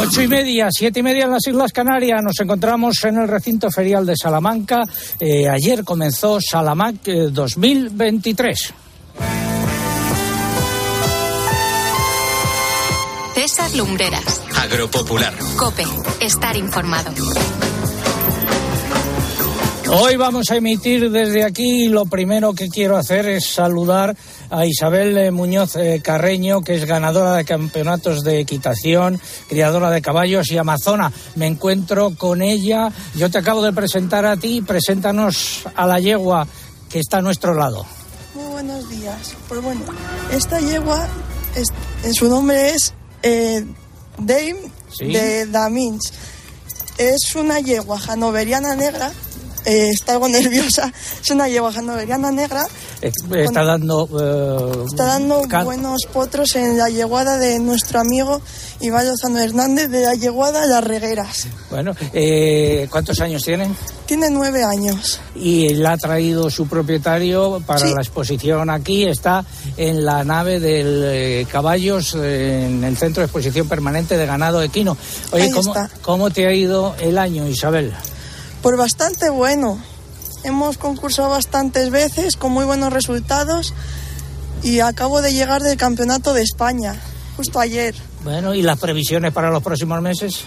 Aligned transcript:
Ocho 0.00 0.22
y 0.22 0.28
media, 0.28 0.68
siete 0.70 1.00
y 1.00 1.02
media 1.02 1.24
en 1.24 1.32
las 1.32 1.44
Islas 1.48 1.72
Canarias. 1.72 2.22
Nos 2.22 2.38
encontramos 2.38 3.02
en 3.02 3.18
el 3.18 3.26
recinto 3.26 3.68
ferial 3.68 4.06
de 4.06 4.14
Salamanca. 4.16 4.84
Eh, 5.18 5.48
ayer 5.48 5.82
comenzó 5.82 6.38
Salamanca 6.40 7.10
2023. 7.30 8.74
César 13.34 13.74
Lumbreras. 13.74 14.40
Agropopular. 14.56 15.34
Cope. 15.56 15.84
Estar 16.20 16.56
informado. 16.56 17.10
Hoy 19.90 20.16
vamos 20.16 20.50
a 20.50 20.56
emitir 20.56 21.10
desde 21.10 21.44
aquí 21.44 21.84
y 21.84 21.88
lo 21.88 22.04
primero 22.04 22.52
que 22.52 22.68
quiero 22.68 22.98
hacer 22.98 23.26
es 23.26 23.46
saludar 23.46 24.14
a 24.50 24.66
Isabel 24.66 25.16
eh, 25.16 25.30
Muñoz 25.30 25.76
eh, 25.76 26.00
Carreño, 26.04 26.60
que 26.60 26.74
es 26.74 26.84
ganadora 26.84 27.34
de 27.34 27.44
campeonatos 27.46 28.22
de 28.22 28.40
equitación, 28.40 29.18
criadora 29.48 29.90
de 29.90 30.02
caballos 30.02 30.50
y 30.50 30.58
amazona. 30.58 31.10
Me 31.36 31.46
encuentro 31.46 32.14
con 32.16 32.42
ella. 32.42 32.92
Yo 33.14 33.30
te 33.30 33.38
acabo 33.38 33.62
de 33.62 33.72
presentar 33.72 34.26
a 34.26 34.36
ti. 34.36 34.60
Preséntanos 34.60 35.62
a 35.74 35.86
la 35.86 35.98
yegua 36.00 36.46
que 36.90 36.98
está 36.98 37.18
a 37.18 37.22
nuestro 37.22 37.54
lado. 37.54 37.86
Muy 38.34 38.46
buenos 38.52 38.90
días. 38.90 39.34
Pues 39.48 39.62
bueno, 39.62 39.80
esta 40.30 40.60
yegua, 40.60 41.08
es, 41.54 41.68
en 42.04 42.12
su 42.12 42.28
nombre 42.28 42.70
es 42.70 42.92
eh, 43.22 43.64
Dame 44.18 44.70
Sí. 44.90 45.06
de 45.12 45.46
Damins. 45.46 46.12
Es 46.98 47.34
una 47.36 47.60
yegua 47.60 47.98
hanoveriana 48.08 48.74
negra. 48.74 49.12
Eh, 49.68 49.90
está 49.90 50.12
algo 50.14 50.28
nerviosa. 50.38 50.92
Es 51.22 51.30
una 51.30 51.48
yegua 51.48 51.70
hanoveriana 51.76 52.30
negra. 52.32 52.66
Eh, 53.02 53.12
Está 53.44 53.62
dando. 53.64 54.08
eh, 54.20 54.84
Está 54.90 55.04
dando 55.04 55.42
buenos 55.64 56.00
potros 56.12 56.56
en 56.56 56.76
la 56.78 56.88
yeguada 56.88 57.38
de 57.38 57.58
nuestro 57.60 58.00
amigo 58.00 58.40
Iván 58.80 59.06
Lozano 59.06 59.38
Hernández 59.40 59.88
de 59.90 60.02
la 60.02 60.14
yeguada 60.14 60.66
Las 60.66 60.82
Regueras. 60.84 61.46
Bueno, 61.70 61.92
eh, 62.12 62.88
¿cuántos 62.90 63.20
años 63.20 63.42
tiene? 63.44 63.68
Tiene 64.06 64.30
nueve 64.30 64.64
años. 64.64 65.20
y 65.36 65.74
la 65.74 65.92
ha 65.92 65.96
traído 65.98 66.50
su 66.50 66.66
propietario 66.66 67.62
para 67.66 67.80
Sí. 67.80 67.92
la 67.94 68.00
exposición 68.02 68.70
aquí. 68.70 69.04
Está 69.04 69.44
en 69.76 70.04
la 70.04 70.24
nave 70.24 70.58
del 70.58 71.02
eh, 71.04 71.46
Caballos, 71.50 72.16
eh, 72.18 72.66
en 72.66 72.82
el 72.82 72.96
Centro 72.96 73.20
de 73.20 73.26
Exposición 73.26 73.68
Permanente 73.68 74.16
de 74.16 74.26
Ganado 74.26 74.60
Equino. 74.62 74.96
Oye, 75.32 75.50
¿cómo. 75.52 75.74
¿cómo 76.02 76.30
te 76.30 76.46
ha 76.46 76.52
ido 76.52 76.94
el 77.00 77.18
año, 77.18 77.46
Isabel? 77.46 77.92
Pues 78.68 78.76
bastante 78.76 79.30
bueno. 79.30 79.78
Hemos 80.44 80.76
concursado 80.76 81.30
bastantes 81.30 81.88
veces 81.88 82.36
con 82.36 82.52
muy 82.52 82.66
buenos 82.66 82.92
resultados 82.92 83.72
y 84.62 84.80
acabo 84.80 85.22
de 85.22 85.32
llegar 85.32 85.62
del 85.62 85.78
Campeonato 85.78 86.34
de 86.34 86.42
España, 86.42 86.94
justo 87.38 87.60
ayer. 87.60 87.94
Bueno, 88.24 88.52
¿y 88.52 88.60
las 88.60 88.78
previsiones 88.78 89.32
para 89.32 89.50
los 89.50 89.62
próximos 89.62 90.02
meses? 90.02 90.44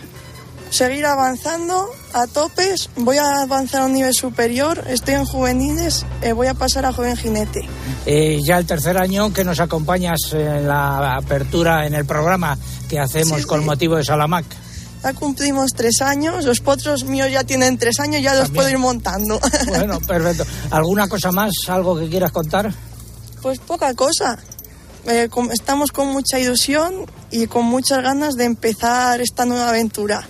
Seguir 0.70 1.08
avanzando 1.08 1.90
a 2.14 2.28
topes, 2.28 2.92
voy 2.96 3.18
a 3.18 3.42
avanzar 3.42 3.82
a 3.82 3.86
un 3.88 3.94
nivel 3.94 4.14
superior, 4.14 4.84
estoy 4.88 5.16
en 5.16 5.26
juveniles, 5.26 6.06
eh, 6.22 6.34
voy 6.34 6.46
a 6.46 6.54
pasar 6.54 6.86
a 6.86 6.94
joven 6.94 7.18
jinete. 7.18 7.68
Eh, 8.06 8.40
ya 8.46 8.60
el 8.60 8.68
tercer 8.68 9.00
año 9.00 9.34
que 9.34 9.44
nos 9.44 9.60
acompañas 9.60 10.20
en 10.34 10.68
la 10.68 11.16
apertura 11.16 11.88
en 11.88 11.96
el 11.96 12.06
programa 12.06 12.56
que 12.88 13.00
hacemos 13.00 13.42
Sí, 13.42 13.48
con 13.48 13.62
sí. 13.62 13.66
motivo 13.66 13.96
de 13.96 14.04
Salamac. 14.04 14.46
Ya 15.04 15.14
cumplimos 15.14 15.72
tres 15.74 16.02
años, 16.02 16.46
los 16.46 16.60
potros 16.60 17.06
míos 17.06 17.30
ya 17.32 17.44
tienen 17.44 17.78
tres 17.78 18.00
años, 18.00 18.22
ya 18.22 18.34
los 18.34 18.44
También. 18.44 18.56
puedo 18.56 18.70
ir 18.70 18.78
montando. 18.78 19.40
Bueno, 19.68 20.00
perfecto. 20.02 20.46
¿Alguna 20.70 21.08
cosa 21.08 21.32
más, 21.32 21.52
algo 21.68 21.98
que 21.98 22.08
quieras 22.10 22.32
contar? 22.32 22.72
Pues 23.42 23.60
poca 23.60 23.94
cosa. 23.96 24.38
Eh, 25.06 25.28
estamos 25.52 25.92
con 25.92 26.10
mucha 26.10 26.40
ilusión 26.40 27.06
y 27.32 27.48
con 27.48 27.66
muchas 27.66 28.04
ganas 28.04 28.36
de 28.36 28.46
empezar 28.46 29.22
esta 29.22 29.46
nueva 29.46 29.70
aventura. 29.70 30.24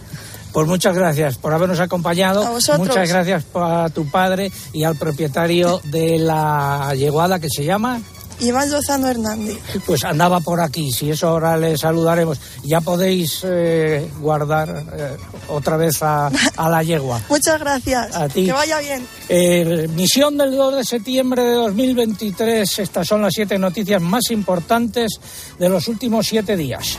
Pues 0.53 0.67
muchas 0.67 0.95
gracias 0.95 1.37
por 1.37 1.53
habernos 1.53 1.79
acompañado. 1.79 2.43
A. 2.43 2.77
Muchas 2.77 3.09
gracias 3.09 3.45
a 3.53 3.89
tu 3.93 4.09
padre 4.09 4.51
y 4.73 4.83
al 4.83 4.95
propietario 4.95 5.81
de 5.85 6.19
la 6.19 6.93
yeguada 6.95 7.39
que 7.39 7.47
se 7.49 7.63
llama. 7.63 8.01
Iván 8.41 8.69
Lozano 8.71 9.07
Hernández. 9.07 9.57
Pues 9.85 10.03
andaba 10.03 10.39
por 10.39 10.59
aquí, 10.59 10.91
si 10.91 11.09
eso 11.09 11.29
ahora 11.29 11.57
le 11.57 11.77
saludaremos. 11.77 12.39
Ya 12.63 12.81
podéis 12.81 13.41
eh, 13.43 14.09
guardar 14.19 14.85
eh, 14.93 15.17
otra 15.49 15.77
vez 15.77 16.01
a, 16.03 16.31
a 16.57 16.69
la 16.69 16.83
yegua. 16.83 17.21
Muchas 17.29 17.59
gracias. 17.59 18.15
A 18.15 18.27
ti. 18.27 18.45
Que 18.45 18.51
vaya 18.51 18.79
bien. 18.79 19.05
Eh, 19.29 19.87
misión 19.95 20.37
del 20.37 20.55
2 20.55 20.75
de 20.77 20.83
septiembre 20.83 21.43
de 21.43 21.53
2023. 21.53 22.79
Estas 22.79 23.07
son 23.07 23.21
las 23.21 23.33
siete 23.33 23.57
noticias 23.57 24.01
más 24.01 24.31
importantes 24.31 25.19
de 25.57 25.69
los 25.69 25.87
últimos 25.87 26.27
siete 26.27 26.57
días. 26.57 26.97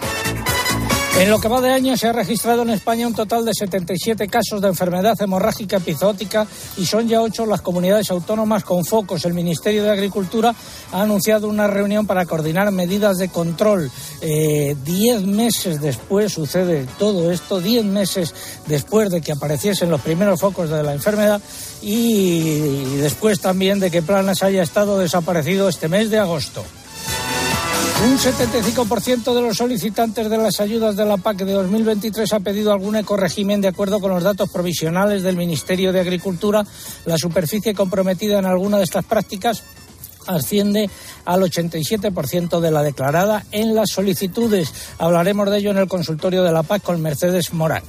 En 1.18 1.30
lo 1.30 1.38
que 1.38 1.46
va 1.46 1.60
de 1.60 1.70
año 1.70 1.96
se 1.96 2.08
ha 2.08 2.12
registrado 2.12 2.62
en 2.62 2.70
España 2.70 3.06
un 3.06 3.14
total 3.14 3.44
de 3.44 3.52
77 3.54 4.28
casos 4.28 4.62
de 4.62 4.68
enfermedad 4.68 5.20
hemorrágica 5.20 5.76
epizootica 5.76 6.46
y 6.78 6.86
son 6.86 7.06
ya 7.06 7.20
ocho 7.20 7.44
las 7.44 7.60
comunidades 7.60 8.10
autónomas 8.10 8.64
con 8.64 8.84
focos. 8.84 9.24
El 9.24 9.34
Ministerio 9.34 9.84
de 9.84 9.90
Agricultura 9.90 10.54
ha 10.90 11.02
anunciado 11.02 11.48
una 11.48 11.66
reunión 11.66 12.06
para 12.06 12.24
coordinar 12.24 12.72
medidas 12.72 13.18
de 13.18 13.28
control. 13.28 13.90
Eh, 14.22 14.74
diez 14.84 15.22
meses 15.22 15.80
después 15.80 16.32
sucede 16.32 16.86
todo 16.98 17.30
esto, 17.30 17.60
diez 17.60 17.84
meses 17.84 18.34
después 18.66 19.10
de 19.10 19.20
que 19.20 19.32
apareciesen 19.32 19.90
los 19.90 20.00
primeros 20.00 20.40
focos 20.40 20.70
de 20.70 20.82
la 20.82 20.94
enfermedad 20.94 21.42
y 21.82 22.96
después 22.96 23.38
también 23.38 23.80
de 23.80 23.90
que 23.90 24.02
Planas 24.02 24.42
haya 24.42 24.62
estado 24.62 24.98
desaparecido 24.98 25.68
este 25.68 25.88
mes 25.88 26.10
de 26.10 26.18
agosto. 26.18 26.64
Un 28.02 28.18
75% 28.18 29.32
de 29.32 29.40
los 29.40 29.56
solicitantes 29.56 30.28
de 30.28 30.36
las 30.36 30.58
ayudas 30.58 30.96
de 30.96 31.04
la 31.04 31.18
PAC 31.18 31.44
de 31.44 31.52
2023 31.52 32.32
ha 32.32 32.40
pedido 32.40 32.72
algún 32.72 32.96
ecoregimen 32.96 33.60
de 33.60 33.68
acuerdo 33.68 34.00
con 34.00 34.10
los 34.10 34.24
datos 34.24 34.50
provisionales 34.50 35.22
del 35.22 35.36
Ministerio 35.36 35.92
de 35.92 36.00
Agricultura. 36.00 36.66
La 37.04 37.16
superficie 37.16 37.74
comprometida 37.74 38.40
en 38.40 38.46
alguna 38.46 38.78
de 38.78 38.84
estas 38.84 39.04
prácticas 39.04 39.62
asciende 40.26 40.90
al 41.24 41.42
87% 41.42 42.58
de 42.58 42.70
la 42.72 42.82
declarada 42.82 43.44
en 43.52 43.72
las 43.76 43.90
solicitudes. 43.90 44.72
Hablaremos 44.98 45.48
de 45.48 45.58
ello 45.58 45.70
en 45.70 45.78
el 45.78 45.88
consultorio 45.88 46.42
de 46.42 46.50
la 46.50 46.64
PAC 46.64 46.82
con 46.82 47.00
Mercedes 47.00 47.52
Morán. 47.52 47.84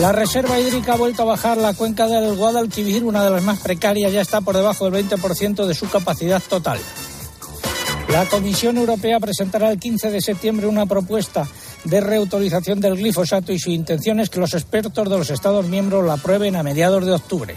La 0.00 0.12
reserva 0.12 0.60
hídrica 0.60 0.92
ha 0.92 0.96
vuelto 0.96 1.22
a 1.22 1.26
bajar. 1.26 1.56
La 1.56 1.74
cuenca 1.74 2.06
del 2.06 2.36
Guadalquivir, 2.36 3.02
una 3.02 3.24
de 3.24 3.30
las 3.30 3.42
más 3.42 3.58
precarias, 3.58 4.12
ya 4.12 4.20
está 4.20 4.42
por 4.42 4.54
debajo 4.54 4.88
del 4.88 5.08
20% 5.08 5.66
de 5.66 5.74
su 5.74 5.90
capacidad 5.90 6.40
total. 6.48 6.78
La 8.08 8.24
Comisión 8.26 8.78
Europea 8.78 9.20
presentará 9.20 9.70
el 9.70 9.78
15 9.78 10.10
de 10.10 10.20
septiembre 10.20 10.66
una 10.66 10.86
propuesta 10.86 11.46
de 11.84 12.00
reautorización 12.00 12.80
del 12.80 12.96
glifosato 12.96 13.52
y 13.52 13.58
su 13.58 13.70
intención 13.70 14.18
es 14.18 14.30
que 14.30 14.40
los 14.40 14.54
expertos 14.54 15.08
de 15.08 15.18
los 15.18 15.30
Estados 15.30 15.66
miembros 15.66 16.04
la 16.04 16.14
aprueben 16.14 16.56
a 16.56 16.62
mediados 16.62 17.04
de 17.04 17.12
octubre. 17.12 17.56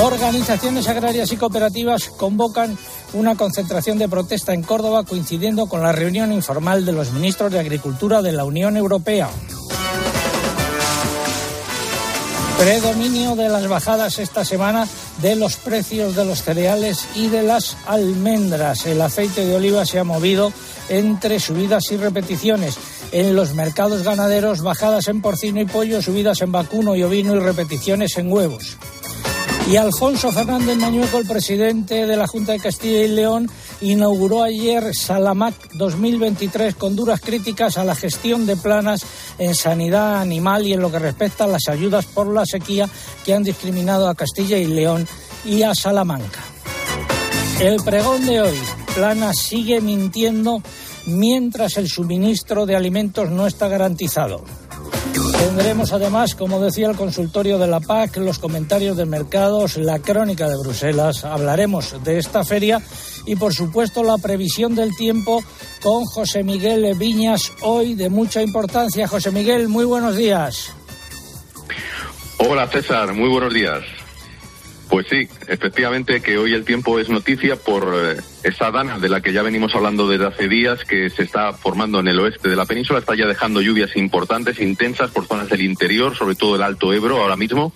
Organizaciones 0.00 0.88
agrarias 0.88 1.30
y 1.32 1.36
cooperativas 1.36 2.08
convocan 2.08 2.76
una 3.12 3.36
concentración 3.36 3.98
de 3.98 4.08
protesta 4.08 4.54
en 4.54 4.62
Córdoba 4.62 5.04
coincidiendo 5.04 5.66
con 5.66 5.82
la 5.82 5.92
reunión 5.92 6.32
informal 6.32 6.84
de 6.84 6.92
los 6.92 7.12
ministros 7.12 7.52
de 7.52 7.60
Agricultura 7.60 8.22
de 8.22 8.32
la 8.32 8.44
Unión 8.44 8.76
Europea. 8.76 9.28
Predominio 12.58 13.36
de 13.36 13.48
las 13.48 13.68
bajadas 13.68 14.18
esta 14.18 14.44
semana 14.44 14.86
de 15.20 15.36
los 15.36 15.56
precios 15.56 16.16
de 16.16 16.24
los 16.24 16.42
cereales 16.42 17.06
y 17.14 17.28
de 17.28 17.42
las 17.42 17.76
almendras. 17.86 18.86
El 18.86 19.00
aceite 19.02 19.44
de 19.44 19.56
oliva 19.56 19.84
se 19.84 19.98
ha 19.98 20.04
movido 20.04 20.52
entre 20.88 21.38
subidas 21.40 21.90
y 21.90 21.96
repeticiones. 21.96 22.76
En 23.12 23.36
los 23.36 23.54
mercados 23.54 24.02
ganaderos, 24.02 24.62
bajadas 24.62 25.08
en 25.08 25.20
porcino 25.20 25.60
y 25.60 25.66
pollo, 25.66 26.00
subidas 26.00 26.40
en 26.40 26.52
vacuno 26.52 26.96
y 26.96 27.02
ovino 27.02 27.36
y 27.36 27.40
repeticiones 27.40 28.16
en 28.16 28.32
huevos. 28.32 28.78
Y 29.70 29.76
Alfonso 29.76 30.32
Fernández 30.32 30.76
Mañueco, 30.76 31.18
el 31.18 31.26
presidente 31.26 32.06
de 32.06 32.16
la 32.16 32.26
Junta 32.26 32.52
de 32.52 32.58
Castilla 32.58 33.04
y 33.04 33.08
León, 33.08 33.50
inauguró 33.82 34.42
ayer 34.42 34.94
Salamac 34.94 35.54
2023 35.74 36.74
con 36.76 36.96
duras 36.96 37.20
críticas 37.20 37.76
a 37.76 37.84
la 37.84 37.94
gestión 37.94 38.46
de 38.46 38.56
planas 38.56 39.04
en 39.38 39.54
sanidad 39.54 40.20
animal 40.20 40.66
y 40.66 40.72
en 40.72 40.80
lo 40.80 40.90
que 40.90 40.98
respecta 40.98 41.44
a 41.44 41.48
las 41.48 41.68
ayudas 41.68 42.06
por 42.06 42.28
la 42.28 42.46
sequía 42.46 42.88
que 43.24 43.34
han 43.34 43.42
discriminado 43.42 44.08
a 44.08 44.14
Castilla 44.14 44.56
y 44.56 44.66
León 44.66 45.06
y 45.44 45.62
a 45.62 45.74
Salamanca. 45.74 46.40
El 47.60 47.82
pregón 47.82 48.24
de 48.26 48.40
hoy, 48.40 48.58
Planas 48.94 49.38
sigue 49.38 49.80
mintiendo 49.80 50.62
mientras 51.06 51.76
el 51.76 51.88
suministro 51.88 52.66
de 52.66 52.76
alimentos 52.76 53.30
no 53.30 53.46
está 53.46 53.68
garantizado. 53.68 54.44
Tendremos 55.38 55.92
además, 55.92 56.34
como 56.34 56.60
decía 56.60 56.88
el 56.88 56.96
consultorio 56.96 57.58
de 57.58 57.66
la 57.66 57.80
PAC, 57.80 58.18
los 58.18 58.38
comentarios 58.38 58.96
de 58.96 59.06
mercados, 59.06 59.76
la 59.76 59.98
crónica 59.98 60.48
de 60.48 60.56
Bruselas, 60.56 61.24
hablaremos 61.24 62.02
de 62.04 62.18
esta 62.18 62.44
feria 62.44 62.82
y 63.26 63.36
por 63.36 63.54
supuesto 63.54 64.02
la 64.02 64.18
previsión 64.18 64.74
del 64.74 64.94
tiempo 64.96 65.42
con 65.82 66.04
José 66.04 66.42
Miguel 66.42 66.94
Viñas, 66.96 67.52
hoy 67.60 67.94
de 67.94 68.10
mucha 68.10 68.42
importancia. 68.42 69.08
José 69.08 69.30
Miguel, 69.30 69.68
muy 69.68 69.84
buenos 69.84 70.16
días. 70.16 70.72
Hola 72.38 72.66
César, 72.68 73.12
muy 73.14 73.28
buenos 73.28 73.54
días. 73.54 73.82
Pues 74.92 75.06
sí, 75.08 75.26
efectivamente 75.48 76.20
que 76.20 76.36
hoy 76.36 76.52
el 76.52 76.66
tiempo 76.66 76.98
es 76.98 77.08
noticia 77.08 77.56
por 77.56 77.94
eh, 77.94 78.20
esa 78.42 78.70
dana 78.70 78.98
de 78.98 79.08
la 79.08 79.22
que 79.22 79.32
ya 79.32 79.40
venimos 79.40 79.74
hablando 79.74 80.06
desde 80.06 80.26
hace 80.26 80.48
días, 80.48 80.84
que 80.84 81.08
se 81.08 81.22
está 81.22 81.54
formando 81.54 82.00
en 82.00 82.08
el 82.08 82.20
oeste 82.20 82.50
de 82.50 82.56
la 82.56 82.66
península, 82.66 82.98
está 82.98 83.14
ya 83.14 83.26
dejando 83.26 83.62
lluvias 83.62 83.96
importantes, 83.96 84.60
intensas 84.60 85.10
por 85.10 85.26
zonas 85.26 85.48
del 85.48 85.62
interior, 85.62 86.14
sobre 86.14 86.34
todo 86.34 86.56
el 86.56 86.62
Alto 86.62 86.92
Ebro 86.92 87.22
ahora 87.22 87.36
mismo, 87.36 87.72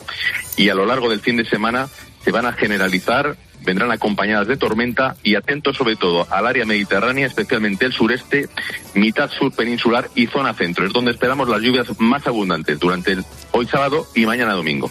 y 0.59 0.69
a 0.69 0.75
lo 0.75 0.85
largo 0.85 1.09
del 1.09 1.21
fin 1.21 1.39
de 1.39 1.47
semana 1.47 1.89
se 2.23 2.33
van 2.33 2.45
a 2.45 2.53
generalizar, 2.53 3.39
vendrán 3.65 3.91
acompañadas 3.91 4.47
de 4.47 4.57
tormenta 4.57 5.17
y 5.23 5.35
atentos 5.35 5.77
sobre 5.77 5.97
todo 5.97 6.27
al 6.31 6.47
área 6.47 6.65
mediterránea, 6.65 7.27
especialmente 7.27 7.87
el 7.87 7.93
sureste, 7.93 8.49
mitad 8.95 9.31
sur 9.31 9.53
peninsular 9.53 10.09
y 10.15 10.27
zona 10.27 10.55
centro. 10.55 10.87
Es 10.87 10.93
donde 10.93 11.11
esperamos 11.11 11.49
las 11.49 11.61
lluvias 11.61 11.89
más 12.01 12.27
abundantes 12.27 12.79
durante 12.79 13.13
el, 13.13 13.25
hoy 13.53 13.67
sábado 13.67 14.07
y 14.15 14.27
mañana 14.27 14.53
domingo. 14.53 14.91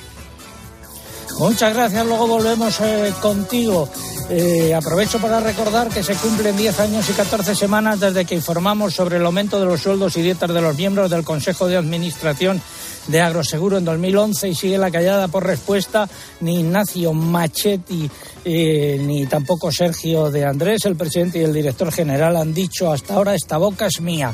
Muchas 1.37 1.73
gracias, 1.73 2.05
luego 2.05 2.27
volvemos 2.27 2.79
eh, 2.79 3.13
contigo. 3.21 3.89
Eh, 4.29 4.73
aprovecho 4.73 5.19
para 5.19 5.39
recordar 5.39 5.89
que 5.89 6.01
se 6.01 6.15
cumplen 6.15 6.55
10 6.55 6.79
años 6.79 7.09
y 7.09 7.13
14 7.13 7.53
semanas 7.53 7.99
desde 7.99 8.25
que 8.25 8.35
informamos 8.35 8.93
sobre 8.95 9.17
el 9.17 9.25
aumento 9.25 9.59
de 9.59 9.65
los 9.65 9.81
sueldos 9.81 10.15
y 10.17 10.21
dietas 10.21 10.51
de 10.51 10.61
los 10.61 10.75
miembros 10.75 11.11
del 11.11 11.23
Consejo 11.23 11.67
de 11.67 11.75
Administración 11.75 12.61
de 13.07 13.21
Agroseguro 13.21 13.77
en 13.77 13.85
2011 13.85 14.49
y 14.49 14.55
sigue 14.55 14.77
la 14.77 14.89
callada 14.89 15.27
por 15.27 15.45
respuesta 15.45 16.09
ni 16.39 16.61
Ignacio 16.61 17.13
Machetti 17.13 18.09
eh, 18.43 18.99
ni 19.05 19.27
tampoco 19.27 19.71
Sergio 19.71 20.31
de 20.31 20.45
Andrés, 20.45 20.85
el 20.85 20.95
presidente 20.95 21.39
y 21.39 21.43
el 21.43 21.53
director 21.53 21.91
general 21.91 22.37
han 22.37 22.53
dicho 22.53 22.91
hasta 22.91 23.13
ahora 23.13 23.35
esta 23.35 23.57
boca 23.57 23.87
es 23.87 24.01
mía. 24.01 24.33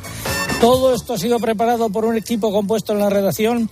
Todo 0.61 0.93
esto 0.93 1.13
ha 1.13 1.17
sido 1.17 1.39
preparado 1.39 1.89
por 1.89 2.05
un 2.05 2.15
equipo 2.15 2.51
compuesto 2.51 2.93
en 2.93 2.99
la 2.99 3.09
redacción 3.09 3.69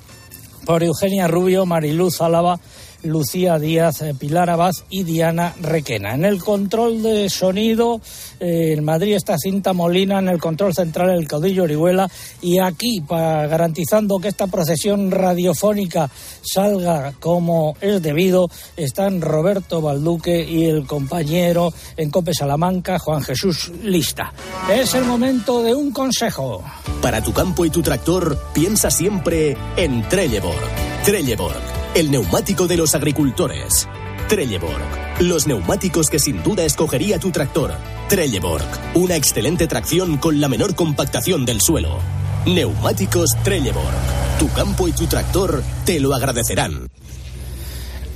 por 0.66 0.84
Eugenia 0.84 1.28
Rubio, 1.28 1.66
Mariluz 1.66 2.22
Álava, 2.22 2.60
Lucía 3.04 3.58
Díaz, 3.60 4.02
eh, 4.02 4.14
Pilar 4.18 4.50
Abad 4.50 4.74
y 4.90 5.04
Diana 5.04 5.54
Requena. 5.62 6.14
En 6.16 6.26
el 6.26 6.44
control 6.44 7.02
de 7.02 7.30
sonido, 7.30 8.02
eh, 8.40 8.74
en 8.74 8.84
Madrid 8.84 9.16
está 9.16 9.38
Cinta 9.38 9.74
Molina, 9.74 10.20
en 10.20 10.30
el 10.30 10.40
control 10.40 10.74
central 10.74 11.10
el 11.12 11.28
caudillo 11.28 11.64
Orihuela 11.64 12.10
y 12.42 12.60
aquí, 12.60 13.02
para, 13.02 13.48
garantizando 13.48 14.20
que 14.20 14.28
esta 14.28 14.48
procesión 14.48 15.12
radiofónica 15.12 16.10
salga 16.42 17.14
como 17.20 17.76
es 17.82 18.02
debido, 18.02 18.50
están 18.76 19.22
Roberto 19.22 19.82
Balduque 19.82 20.44
y 20.44 20.66
el 20.66 20.86
compañero 20.86 21.74
en 21.98 22.10
Cope 22.10 22.34
Salamanca, 22.34 23.00
Juan 23.00 23.22
Jesús 23.22 23.72
Lista. 23.84 24.34
Es 24.72 24.94
el 24.96 25.06
momento 25.06 25.64
de 25.64 25.74
un 25.74 25.92
consejo. 25.92 26.64
Para 27.02 27.22
tu 27.22 27.34
campo 27.34 27.66
y 27.66 27.70
tu 27.70 27.82
tractor, 27.82 28.38
piensa 28.54 28.92
siempre 28.92 29.56
en 29.78 30.08
Trelleborg. 30.08 30.60
Trelleborg 31.04 31.79
el 31.96 32.12
neumático 32.12 32.68
de 32.68 32.78
los 32.78 32.96
agricultores. 32.96 33.88
Trelleborg. 34.28 35.22
Los 35.22 35.48
neumáticos 35.48 36.10
que 36.10 36.20
sin 36.20 36.44
duda 36.44 36.64
escogería 36.64 37.20
tu 37.20 37.32
tractor. 37.32 37.74
Trelleborg. 38.08 38.66
Una 38.94 39.16
excelente 39.16 39.68
tracción 39.68 40.18
con 40.18 40.40
la 40.40 40.48
menor 40.48 40.76
compactación 40.76 41.46
del 41.46 41.62
suelo. 41.62 42.00
Neumáticos 42.46 43.32
Trelleborg. 43.44 44.38
Tu 44.38 44.50
campo 44.54 44.88
y 44.88 44.92
tu 44.92 45.08
tractor 45.08 45.64
te 45.86 46.00
lo 46.00 46.14
agradecerán. 46.14 46.88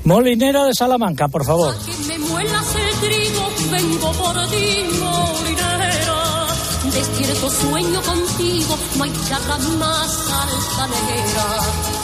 Molinera 0.04 0.66
de 0.66 0.74
Salamanca, 0.74 1.28
por 1.28 1.46
favor. 1.46 1.76
me 2.08 2.20
muelas 2.20 2.76
el 2.76 3.10
trigo, 3.10 3.50
vengo 3.72 4.12
por 4.12 4.48
ti, 4.50 4.86
molinera. 5.00 6.48
Despierto 6.94 7.50
sueño 7.50 8.02
contigo, 8.02 8.78
no 8.98 9.04
hay 9.04 9.12
charla 9.28 9.58
más 9.58 10.32
altanera 10.32 12.03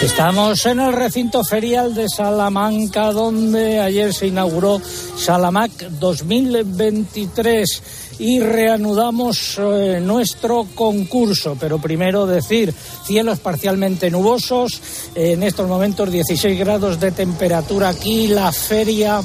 Estamos 0.00 0.64
en 0.66 0.80
el 0.80 0.92
recinto 0.92 1.42
ferial 1.42 1.94
de 1.94 2.08
Salamanca, 2.08 3.12
donde 3.12 3.80
ayer 3.80 4.14
se 4.14 4.28
inauguró 4.28 4.80
Salamac 5.16 5.72
2023 5.72 7.82
y 8.18 8.40
reanudamos 8.40 9.58
eh, 9.58 10.00
nuestro 10.02 10.66
concurso. 10.74 11.56
Pero 11.58 11.78
primero 11.78 12.26
decir, 12.26 12.74
cielos 13.04 13.40
parcialmente 13.40 14.10
nubosos, 14.10 14.80
en 15.14 15.42
estos 15.42 15.66
momentos 15.68 16.10
16 16.10 16.58
grados 16.58 17.00
de 17.00 17.12
temperatura 17.12 17.88
aquí, 17.88 18.28
la 18.28 18.52
feria 18.52 19.22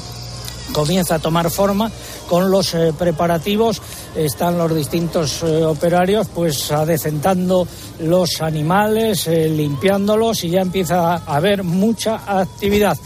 comienza 0.72 1.16
a 1.16 1.18
tomar 1.18 1.50
forma 1.50 1.90
con 2.28 2.50
los 2.50 2.74
eh, 2.74 2.94
preparativos 2.98 3.82
están 4.14 4.58
los 4.58 4.74
distintos 4.74 5.42
eh, 5.42 5.64
operarios 5.64 6.28
pues 6.34 6.70
adecentando 6.70 7.66
los 8.00 8.40
animales, 8.40 9.26
eh, 9.26 9.48
limpiándolos 9.48 10.44
y 10.44 10.50
ya 10.50 10.60
empieza 10.60 11.14
a 11.14 11.36
haber 11.36 11.62
mucha 11.62 12.40
actividad. 12.40 12.96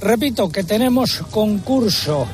Repito 0.00 0.50
que 0.50 0.64
tenemos 0.64 1.22
concurso 1.30 2.26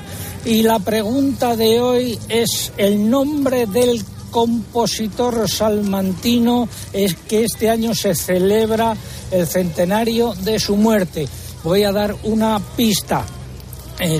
y 0.44 0.62
la 0.62 0.78
pregunta 0.78 1.56
de 1.56 1.80
hoy 1.80 2.18
es 2.28 2.72
el 2.76 3.10
nombre 3.10 3.66
del 3.66 4.04
compositor 4.30 5.48
salmantino 5.48 6.68
es 6.92 7.16
que 7.16 7.44
este 7.44 7.68
año 7.68 7.94
se 7.94 8.14
celebra 8.14 8.96
el 9.30 9.46
centenario 9.46 10.34
de 10.34 10.58
su 10.60 10.76
muerte. 10.76 11.28
Voy 11.64 11.84
a 11.84 11.92
dar 11.92 12.14
una 12.22 12.60
pista. 12.76 13.24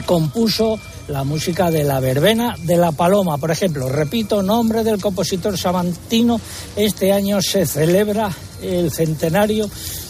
compuso 0.05 0.79
la 1.11 1.25
música 1.25 1.71
de 1.71 1.85
la 1.85 2.01
verbena 2.01 2.57
de 2.63 2.77
la 2.77 2.93
paloma, 2.93 3.39
por 3.39 3.51
ejemplo. 3.51 3.89
Repito, 3.89 4.43
nombre 4.43 4.85
del 4.85 5.01
compositor 5.01 5.57
samantino. 5.59 6.39
Este 6.77 7.13
año 7.13 7.41
se 7.43 7.67
celebra 7.67 8.31
el 8.63 8.93
centenario 8.93 9.69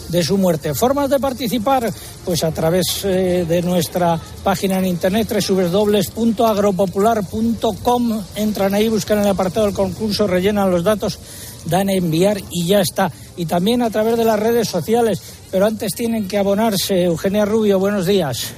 de 0.08 0.22
su 0.22 0.36
muerte. 0.36 0.74
Formas 0.74 1.08
de 1.08 1.18
participar, 1.18 1.90
pues 2.24 2.44
a 2.44 2.50
través 2.50 3.02
eh, 3.04 3.46
de 3.48 3.62
nuestra 3.62 4.20
página 4.44 4.76
en 4.78 4.84
internet 4.86 5.32
www.agropopular.com. 5.48 8.22
Entran 8.36 8.74
ahí, 8.74 8.88
buscan 8.88 9.20
el 9.20 9.28
apartado 9.28 9.64
del 9.66 9.74
concurso, 9.74 10.26
rellenan 10.26 10.70
los 10.70 10.84
datos, 10.84 11.18
dan 11.64 11.88
a 11.88 11.94
enviar 11.94 12.38
y 12.50 12.66
ya 12.66 12.80
está. 12.80 13.10
Y 13.36 13.46
también 13.46 13.80
a 13.82 13.90
través 13.90 14.18
de 14.18 14.24
las 14.24 14.38
redes 14.38 14.68
sociales. 14.68 15.20
Pero 15.50 15.66
antes 15.66 15.94
tienen 15.94 16.28
que 16.28 16.38
abonarse. 16.38 17.02
Eugenia 17.04 17.44
Rubio, 17.44 17.78
buenos 17.78 18.06
días. 18.06 18.54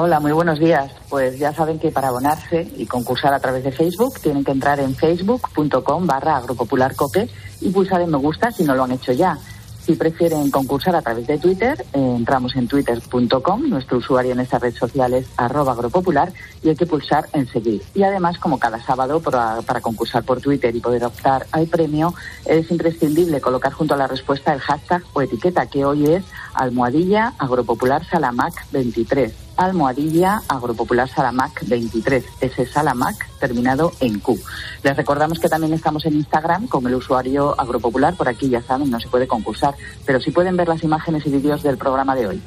Hola, 0.00 0.20
muy 0.20 0.30
buenos 0.30 0.60
días. 0.60 0.92
Pues 1.08 1.40
ya 1.40 1.52
saben 1.52 1.80
que 1.80 1.90
para 1.90 2.06
abonarse 2.06 2.70
y 2.76 2.86
concursar 2.86 3.34
a 3.34 3.40
través 3.40 3.64
de 3.64 3.72
Facebook 3.72 4.20
tienen 4.20 4.44
que 4.44 4.52
entrar 4.52 4.78
en 4.78 4.94
facebook.com 4.94 6.06
barra 6.06 6.36
agropopularcope 6.36 7.28
y 7.60 7.70
pulsar 7.70 8.02
en 8.02 8.12
me 8.12 8.18
gusta 8.18 8.52
si 8.52 8.62
no 8.62 8.76
lo 8.76 8.84
han 8.84 8.92
hecho 8.92 9.10
ya. 9.10 9.36
Si 9.84 9.96
prefieren 9.96 10.52
concursar 10.52 10.94
a 10.94 11.02
través 11.02 11.26
de 11.26 11.38
Twitter, 11.38 11.84
eh, 11.92 12.14
entramos 12.16 12.54
en 12.54 12.68
twitter.com, 12.68 13.68
nuestro 13.68 13.98
usuario 13.98 14.30
en 14.30 14.38
esta 14.38 14.60
red 14.60 14.72
social 14.72 15.14
es 15.14 15.26
arroba 15.36 15.72
agropopular 15.72 16.32
y 16.62 16.68
hay 16.68 16.76
que 16.76 16.86
pulsar 16.86 17.28
en 17.32 17.48
seguir. 17.48 17.82
Y 17.92 18.04
además, 18.04 18.38
como 18.38 18.60
cada 18.60 18.80
sábado, 18.80 19.18
para, 19.18 19.62
para 19.62 19.80
concursar 19.80 20.22
por 20.22 20.40
Twitter 20.40 20.76
y 20.76 20.80
poder 20.80 21.04
optar 21.06 21.44
al 21.50 21.66
premio, 21.66 22.14
es 22.44 22.70
imprescindible 22.70 23.40
colocar 23.40 23.72
junto 23.72 23.94
a 23.94 23.96
la 23.96 24.06
respuesta 24.06 24.54
el 24.54 24.60
hashtag 24.60 25.02
o 25.12 25.22
etiqueta 25.22 25.66
que 25.66 25.84
hoy 25.84 26.06
es 26.06 26.24
almohadilla 26.54 27.32
agropopular 27.36 28.06
salamac 28.06 28.70
23 28.70 29.47
Almohadilla 29.58 30.40
Agropopular 30.48 31.08
Salamac 31.08 31.66
23, 31.66 32.24
ese 32.40 32.64
Salamac 32.64 33.28
terminado 33.38 33.92
en 34.00 34.20
Q. 34.20 34.38
Les 34.82 34.96
recordamos 34.96 35.38
que 35.38 35.48
también 35.48 35.74
estamos 35.74 36.06
en 36.06 36.14
Instagram 36.14 36.68
con 36.68 36.86
el 36.86 36.94
usuario 36.94 37.54
Agropopular, 37.60 38.14
por 38.14 38.28
aquí 38.28 38.48
ya 38.48 38.62
saben, 38.62 38.88
no 38.88 39.00
se 39.00 39.08
puede 39.08 39.26
concursar, 39.26 39.74
pero 40.06 40.20
sí 40.20 40.30
pueden 40.30 40.56
ver 40.56 40.68
las 40.68 40.82
imágenes 40.82 41.26
y 41.26 41.30
vídeos 41.30 41.62
del 41.62 41.76
programa 41.76 42.14
de 42.14 42.28
hoy. 42.28 42.42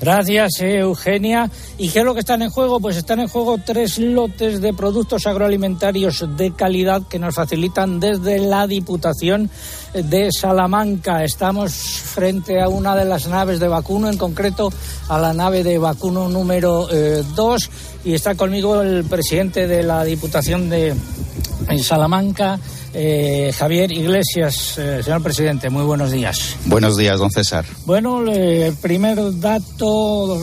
Gracias, 0.00 0.60
Eugenia. 0.60 1.50
¿Y 1.76 1.90
qué 1.90 1.98
es 1.98 2.04
lo 2.06 2.14
que 2.14 2.20
están 2.20 2.40
en 2.40 2.48
juego? 2.48 2.80
Pues 2.80 2.96
están 2.96 3.20
en 3.20 3.28
juego 3.28 3.58
tres 3.62 3.98
lotes 3.98 4.62
de 4.62 4.72
productos 4.72 5.26
agroalimentarios 5.26 6.24
de 6.38 6.52
calidad 6.52 7.02
que 7.06 7.18
nos 7.18 7.34
facilitan 7.34 8.00
desde 8.00 8.38
la 8.38 8.66
Diputación 8.66 9.50
de 9.92 10.32
Salamanca. 10.32 11.22
Estamos 11.22 11.74
frente 11.74 12.62
a 12.62 12.68
una 12.68 12.96
de 12.96 13.04
las 13.04 13.28
naves 13.28 13.60
de 13.60 13.68
vacuno, 13.68 14.08
en 14.08 14.16
concreto 14.16 14.72
a 15.08 15.18
la 15.18 15.34
nave 15.34 15.62
de 15.62 15.76
vacuno 15.76 16.30
número 16.30 16.88
2. 17.34 17.62
Eh, 17.62 17.68
y 18.04 18.14
está 18.14 18.34
conmigo 18.34 18.80
el 18.80 19.04
presidente 19.04 19.66
de 19.66 19.82
la 19.82 20.02
Diputación 20.04 20.70
de 20.70 20.94
Salamanca. 21.82 22.58
Eh, 22.92 23.52
Javier 23.56 23.92
Iglesias, 23.92 24.76
eh, 24.78 25.02
señor 25.02 25.22
presidente, 25.22 25.70
muy 25.70 25.84
buenos 25.84 26.10
días. 26.10 26.56
Buenos 26.66 26.96
días, 26.96 27.18
don 27.18 27.30
César. 27.30 27.64
Bueno, 27.84 28.22
el 28.30 28.74
primer 28.74 29.38
dato 29.38 30.38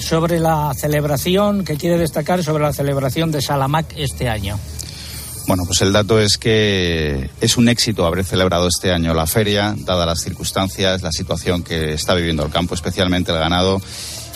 sobre 0.00 0.40
la 0.40 0.72
celebración 0.74 1.64
que 1.64 1.76
quiere 1.76 1.98
destacar 1.98 2.42
sobre 2.42 2.64
la 2.64 2.72
celebración 2.72 3.30
de 3.30 3.40
Salamac 3.40 3.86
este 3.96 4.28
año. 4.28 4.58
Bueno, 5.46 5.64
pues 5.66 5.82
el 5.82 5.92
dato 5.92 6.18
es 6.18 6.38
que 6.38 7.30
es 7.40 7.56
un 7.58 7.68
éxito 7.68 8.06
haber 8.06 8.24
celebrado 8.24 8.66
este 8.66 8.92
año 8.92 9.12
la 9.12 9.26
feria, 9.26 9.74
dadas 9.76 10.06
las 10.06 10.20
circunstancias, 10.20 11.02
la 11.02 11.12
situación 11.12 11.62
que 11.62 11.92
está 11.92 12.14
viviendo 12.14 12.44
el 12.44 12.50
campo, 12.50 12.74
especialmente 12.74 13.30
el 13.30 13.38
ganado 13.38 13.80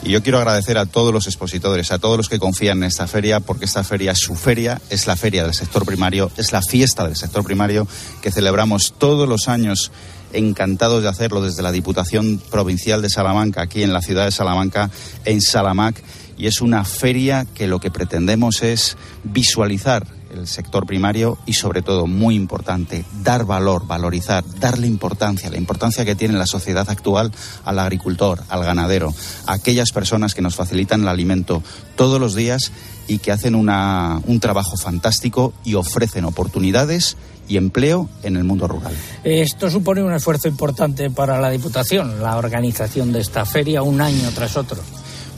y 0.02 0.10
yo 0.10 0.22
quiero 0.22 0.38
agradecer 0.38 0.78
a 0.78 0.86
todos 0.86 1.12
los 1.12 1.26
expositores, 1.26 1.90
a 1.90 1.98
todos 1.98 2.16
los 2.16 2.28
que 2.28 2.38
confían 2.38 2.78
en 2.78 2.84
esta 2.84 3.06
feria, 3.06 3.40
porque 3.40 3.64
esta 3.64 3.82
feria 3.84 4.12
es 4.12 4.18
su 4.18 4.34
feria, 4.34 4.80
es 4.90 5.06
la 5.06 5.16
feria 5.16 5.42
del 5.44 5.54
sector 5.54 5.84
primario, 5.84 6.30
es 6.36 6.52
la 6.52 6.62
fiesta 6.62 7.04
del 7.04 7.16
sector 7.16 7.44
primario 7.44 7.86
que 8.22 8.30
celebramos 8.30 8.94
todos 8.96 9.28
los 9.28 9.48
años 9.48 9.90
encantados 10.32 11.02
de 11.02 11.08
hacerlo 11.08 11.42
desde 11.42 11.62
la 11.62 11.72
Diputación 11.72 12.38
Provincial 12.50 13.02
de 13.02 13.08
Salamanca, 13.08 13.62
aquí 13.62 13.82
en 13.82 13.92
la 13.92 14.02
ciudad 14.02 14.24
de 14.24 14.32
Salamanca, 14.32 14.90
en 15.24 15.40
Salamac, 15.40 16.02
y 16.36 16.46
es 16.46 16.60
una 16.60 16.84
feria 16.84 17.46
que 17.54 17.66
lo 17.66 17.80
que 17.80 17.90
pretendemos 17.90 18.62
es 18.62 18.96
visualizar 19.24 20.06
el 20.32 20.46
sector 20.46 20.86
primario 20.86 21.38
y 21.46 21.54
sobre 21.54 21.82
todo, 21.82 22.06
muy 22.06 22.34
importante, 22.34 23.04
dar 23.22 23.44
valor, 23.44 23.86
valorizar, 23.86 24.44
darle 24.58 24.86
importancia, 24.86 25.50
la 25.50 25.58
importancia 25.58 26.04
que 26.04 26.14
tiene 26.14 26.38
la 26.38 26.46
sociedad 26.46 26.88
actual 26.88 27.32
al 27.64 27.78
agricultor, 27.78 28.42
al 28.48 28.64
ganadero, 28.64 29.14
a 29.46 29.54
aquellas 29.54 29.90
personas 29.92 30.34
que 30.34 30.42
nos 30.42 30.56
facilitan 30.56 31.02
el 31.02 31.08
alimento 31.08 31.62
todos 31.96 32.20
los 32.20 32.34
días 32.34 32.72
y 33.06 33.18
que 33.18 33.32
hacen 33.32 33.54
una, 33.54 34.20
un 34.26 34.40
trabajo 34.40 34.76
fantástico 34.76 35.52
y 35.64 35.74
ofrecen 35.74 36.24
oportunidades 36.24 37.16
y 37.48 37.56
empleo 37.56 38.08
en 38.22 38.36
el 38.36 38.44
mundo 38.44 38.68
rural. 38.68 38.92
Esto 39.24 39.70
supone 39.70 40.02
un 40.02 40.12
esfuerzo 40.12 40.48
importante 40.48 41.10
para 41.10 41.40
la 41.40 41.50
Diputación, 41.50 42.22
la 42.22 42.36
organización 42.36 43.12
de 43.12 43.20
esta 43.20 43.46
feria 43.46 43.82
un 43.82 44.00
año 44.00 44.30
tras 44.34 44.56
otro. 44.56 44.78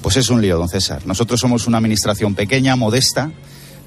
Pues 0.03 0.17
es 0.17 0.31
un 0.31 0.41
lío, 0.41 0.59
don 0.59 0.69
César. 0.69 1.07
Nosotros 1.07 1.39
somos 1.39 1.67
una 1.67 1.79
administración 1.79 2.35
pequeña, 2.35 2.75
modesta, 2.75 3.31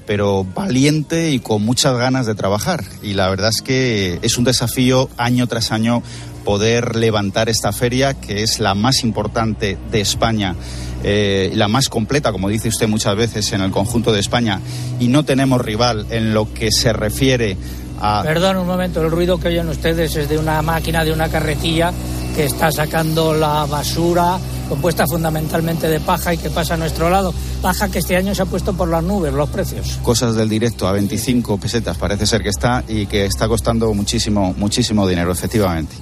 pero 0.06 0.44
valiente 0.44 1.30
y 1.30 1.40
con 1.40 1.64
muchas 1.64 1.96
ganas 1.96 2.26
de 2.26 2.34
trabajar. 2.34 2.84
Y 3.02 3.14
la 3.14 3.28
verdad 3.28 3.50
es 3.54 3.62
que 3.62 4.18
es 4.22 4.36
un 4.38 4.44
desafío 4.44 5.08
año 5.16 5.46
tras 5.46 5.72
año 5.72 6.02
poder 6.44 6.96
levantar 6.96 7.48
esta 7.48 7.72
feria, 7.72 8.14
que 8.14 8.42
es 8.42 8.60
la 8.60 8.74
más 8.74 9.02
importante 9.02 9.78
de 9.90 10.00
España. 10.00 10.54
Eh, 11.02 11.50
la 11.54 11.68
más 11.68 11.88
completa, 11.88 12.32
como 12.32 12.48
dice 12.48 12.68
usted 12.68 12.88
muchas 12.88 13.16
veces, 13.16 13.52
en 13.52 13.62
el 13.62 13.70
conjunto 13.70 14.12
de 14.12 14.20
España, 14.20 14.60
y 15.00 15.08
no 15.08 15.24
tenemos 15.24 15.60
rival 15.60 16.06
en 16.10 16.32
lo 16.34 16.52
que 16.52 16.70
se 16.70 16.92
refiere 16.92 17.56
a... 18.00 18.22
Perdón 18.22 18.58
un 18.58 18.66
momento, 18.66 19.02
el 19.02 19.10
ruido 19.10 19.38
que 19.38 19.48
oyen 19.48 19.68
ustedes 19.68 20.16
es 20.16 20.28
de 20.28 20.38
una 20.38 20.62
máquina, 20.62 21.04
de 21.04 21.12
una 21.12 21.28
carretilla 21.28 21.92
que 22.34 22.44
está 22.44 22.70
sacando 22.72 23.34
la 23.34 23.64
basura 23.66 24.38
compuesta 24.68 25.04
fundamentalmente 25.06 25.88
de 25.88 26.00
paja 26.00 26.34
y 26.34 26.38
que 26.38 26.50
pasa 26.50 26.74
a 26.74 26.76
nuestro 26.76 27.10
lado. 27.10 27.34
Paja 27.62 27.88
que 27.88 27.98
este 27.98 28.16
año 28.16 28.34
se 28.34 28.42
ha 28.42 28.46
puesto 28.46 28.72
por 28.74 28.88
las 28.88 29.02
nubes 29.02 29.32
los 29.32 29.48
precios. 29.48 29.98
Cosas 30.02 30.34
del 30.34 30.48
directo 30.48 30.86
a 30.86 30.92
25 30.92 31.58
pesetas 31.58 31.96
parece 31.96 32.26
ser 32.26 32.42
que 32.42 32.48
está 32.48 32.84
y 32.88 33.06
que 33.06 33.26
está 33.26 33.48
costando 33.48 33.92
muchísimo, 33.94 34.54
muchísimo 34.56 35.06
dinero, 35.06 35.32
efectivamente. 35.32 35.94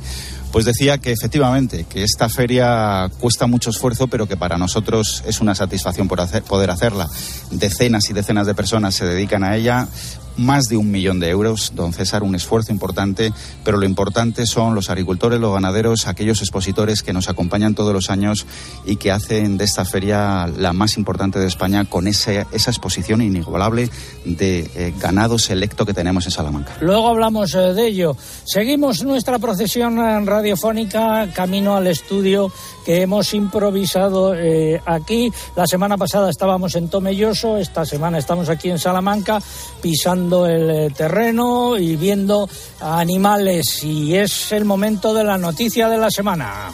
Pues 0.53 0.67
decía 0.67 0.99
que 0.99 1.13
efectivamente, 1.13 1.87
que 1.89 2.03
esta 2.03 2.29
feria 2.29 3.11
cuesta 3.19 3.47
mucho 3.47 3.71
esfuerzo, 3.71 4.09
pero 4.09 4.29
que 4.29 4.37
para 4.37 4.59
nosotros 4.59 5.25
es 5.27 5.41
una 5.41 5.55
satisfacción 5.55 6.09
por 6.09 6.21
hacer, 6.21 6.43
poder 6.43 6.71
hacerla. 6.71 7.09
Decenas 7.51 8.11
y 8.11 8.13
decenas 8.13 8.47
de 8.47 8.55
personas 8.55 8.95
se 8.95 9.07
dedican 9.07 9.45
a 9.45 9.57
ella, 9.57 9.89
más 10.37 10.65
de 10.65 10.77
un 10.77 10.91
millón 10.91 11.21
de 11.21 11.29
euros, 11.29 11.73
don 11.75 11.93
César, 11.93 12.23
un 12.23 12.35
esfuerzo 12.35 12.73
importante, 12.73 13.33
pero 13.65 13.79
lo 13.79 13.87
importante 13.87 14.47
son 14.47 14.75
los 14.75 14.91
agricultores, 14.91 15.41
los 15.41 15.53
ganaderos, 15.53 16.07
aquellos 16.07 16.41
expositores 16.41 17.03
que 17.03 17.13
nos 17.13 17.29
acompañan 17.29 17.75
todos 17.75 17.93
los 17.93 18.11
años 18.11 18.47
y 18.85 18.97
que 18.97 19.11
hacen 19.11 19.59
de 19.59 19.65
esta 19.65 19.85
feria 19.85 20.47
la 20.47 20.73
más 20.73 20.97
importante 20.97 21.39
de 21.39 21.47
España 21.47 21.85
con 21.85 22.07
ese, 22.07 22.47
esa 22.53 22.71
exposición 22.71 23.23
inigualable 23.23 23.91
de 24.25 24.71
eh, 24.75 24.95
ganado 24.99 25.39
selecto 25.39 25.85
que 25.85 25.95
tenemos 25.95 26.25
en 26.27 26.31
Salamanca. 26.31 26.77
Luego 26.81 27.09
hablamos 27.09 27.55
eh, 27.55 27.75
de 27.75 27.87
ello. 27.87 28.17
Seguimos 28.45 29.03
nuestra 29.03 29.39
procesión 29.39 29.97
radiofónica 30.27 31.29
camino 31.33 31.77
al 31.77 31.87
estudio 31.87 32.53
que 32.85 33.03
hemos 33.03 33.35
improvisado 33.35 34.35
eh, 34.35 34.81
aquí. 34.87 35.31
La 35.57 35.67
semana 35.67 35.97
pasada 35.97 36.31
estábamos 36.31 36.75
en 36.75 36.89
Tomelloso, 36.89 37.57
esta 37.57 37.85
semana 37.85 38.19
estamos 38.19 38.49
aquí 38.49 38.71
en 38.71 38.79
Salamanca 38.79 39.41
pisando 39.81 40.22
el 40.47 40.71
eh, 40.71 40.91
terreno 40.91 41.77
y 41.77 41.97
viendo 41.97 42.49
animales 42.81 43.83
y 43.83 44.15
es 44.17 44.53
el 44.53 44.65
momento 44.65 45.13
de 45.15 45.25
la 45.25 45.39
noticia 45.39 45.89
de 45.89 45.99
la 45.99 46.11
semana. 46.11 46.71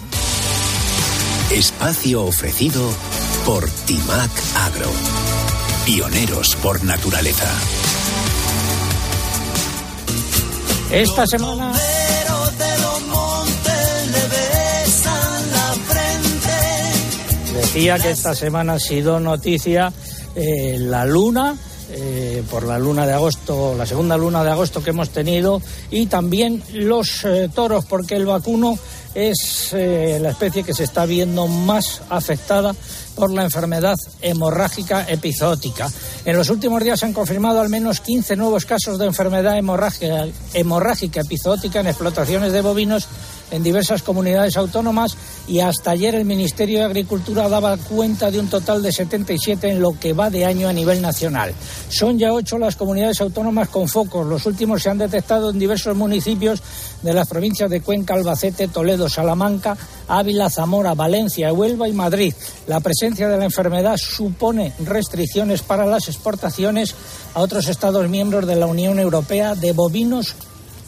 Espacio 1.51 2.25
ofrecido 2.25 2.83
por 3.47 3.69
Timac 3.87 4.31
Agro. 4.67 4.91
Pioneros 5.87 6.57
por 6.57 6.85
naturaleza. 6.85 7.49
Esta 10.91 11.27
semana 11.27 11.73
decía 17.59 17.99
que 17.99 18.11
esta 18.11 18.35
semana 18.35 18.75
ha 18.75 18.79
sido 18.79 19.21
noticia 19.21 19.93
eh, 20.35 20.77
la 20.79 21.05
luna 21.05 21.57
eh, 21.91 22.43
por 22.51 22.65
la 22.65 22.79
luna 22.79 23.07
de 23.07 23.13
agosto, 23.13 23.75
la 23.77 23.87
segunda 23.87 24.17
luna 24.17 24.45
de 24.45 24.51
agosto 24.51 24.83
que 24.83 24.91
hemos 24.91 25.11
tenido, 25.11 25.63
y 25.91 26.07
también 26.07 26.63
los 26.73 27.25
eh, 27.25 27.49
toros, 27.55 27.85
porque 27.87 28.17
el 28.17 28.27
vacuno 28.27 28.79
es 29.15 29.71
eh, 29.73 30.19
la 30.21 30.31
especie 30.31 30.63
que 30.63 30.75
se 30.75 30.85
está 30.85 31.07
viendo 31.07 31.47
más 31.47 32.03
afectada 32.09 32.75
por 33.17 33.33
la 33.33 33.43
enfermedad 33.43 33.97
hemorrágica 34.21 35.07
epizootica. 35.09 35.91
En 36.25 36.37
los 36.37 36.51
últimos 36.51 36.83
días 36.85 37.01
se 37.01 37.07
han 37.07 37.13
confirmado 37.13 37.61
al 37.61 37.69
menos 37.69 38.01
15 38.01 38.37
nuevos 38.37 38.65
casos 38.65 38.99
de 38.99 39.07
enfermedad 39.07 39.57
hemorrágica, 39.57 40.27
hemorrágica 40.55 41.23
epizootica 41.23 41.81
en 41.81 41.89
explotaciones 41.89 42.53
de 42.53 42.61
bovinos 42.61 43.09
en 43.51 43.63
diversas 43.63 44.03
comunidades 44.03 44.57
autónomas 44.57 45.17
y 45.47 45.61
hasta 45.61 45.93
ayer 45.93 46.15
el 46.15 46.25
Ministerio 46.25 46.79
de 46.81 46.85
Agricultura 46.85 47.49
daba 47.49 47.77
cuenta 47.77 48.31
de 48.31 48.41
un 48.41 48.49
total 48.49 48.83
de 48.83 48.93
77 48.93 49.71
en 49.71 49.81
lo 49.81 49.99
que 49.99 50.13
va 50.13 50.31
de 50.31 50.45
año 50.45 50.69
a 50.69 50.73
nivel 50.73 51.01
nacional. 51.01 51.55
Son 51.89 52.19
ya 52.19 52.33
ocho 52.33 52.59
las 52.59 52.77
comunidades 52.77 53.21
autónomas 53.21 53.69
con 53.69 53.89
focos. 53.89 54.27
Los 54.27 54.47
últimos 54.47 54.83
se 54.83 54.91
han 54.91 54.99
detectado 54.99 55.51
en 55.51 55.59
diversos 55.59 55.97
municipios 55.97 56.63
de 57.03 57.13
las 57.13 57.29
provincias 57.29 57.71
de 57.71 57.81
Cuenca, 57.81 58.15
Albacete, 58.15 58.69
Toledo, 58.69 59.09
Salamanca, 59.09 59.77
Ávila, 60.09 60.51
Zamora, 60.51 60.95
Valencia, 60.95 61.53
Huelva 61.53 61.89
y 61.89 61.93
Madrid. 61.93 62.35
La 62.67 62.81
presencia 62.81 63.29
de 63.29 63.39
la 63.39 63.45
enfermedad 63.45 63.97
supone 63.97 64.73
restricciones 64.85 65.63
para 65.63 65.87
las 65.87 66.09
exportaciones 66.09 66.95
a 67.35 67.41
otros 67.41 67.69
Estados 67.69 68.09
miembros 68.09 68.47
de 68.47 68.57
la 68.57 68.67
Unión 68.67 68.99
Europea 68.99 69.55
de 69.55 69.73
bovinos, 69.73 70.35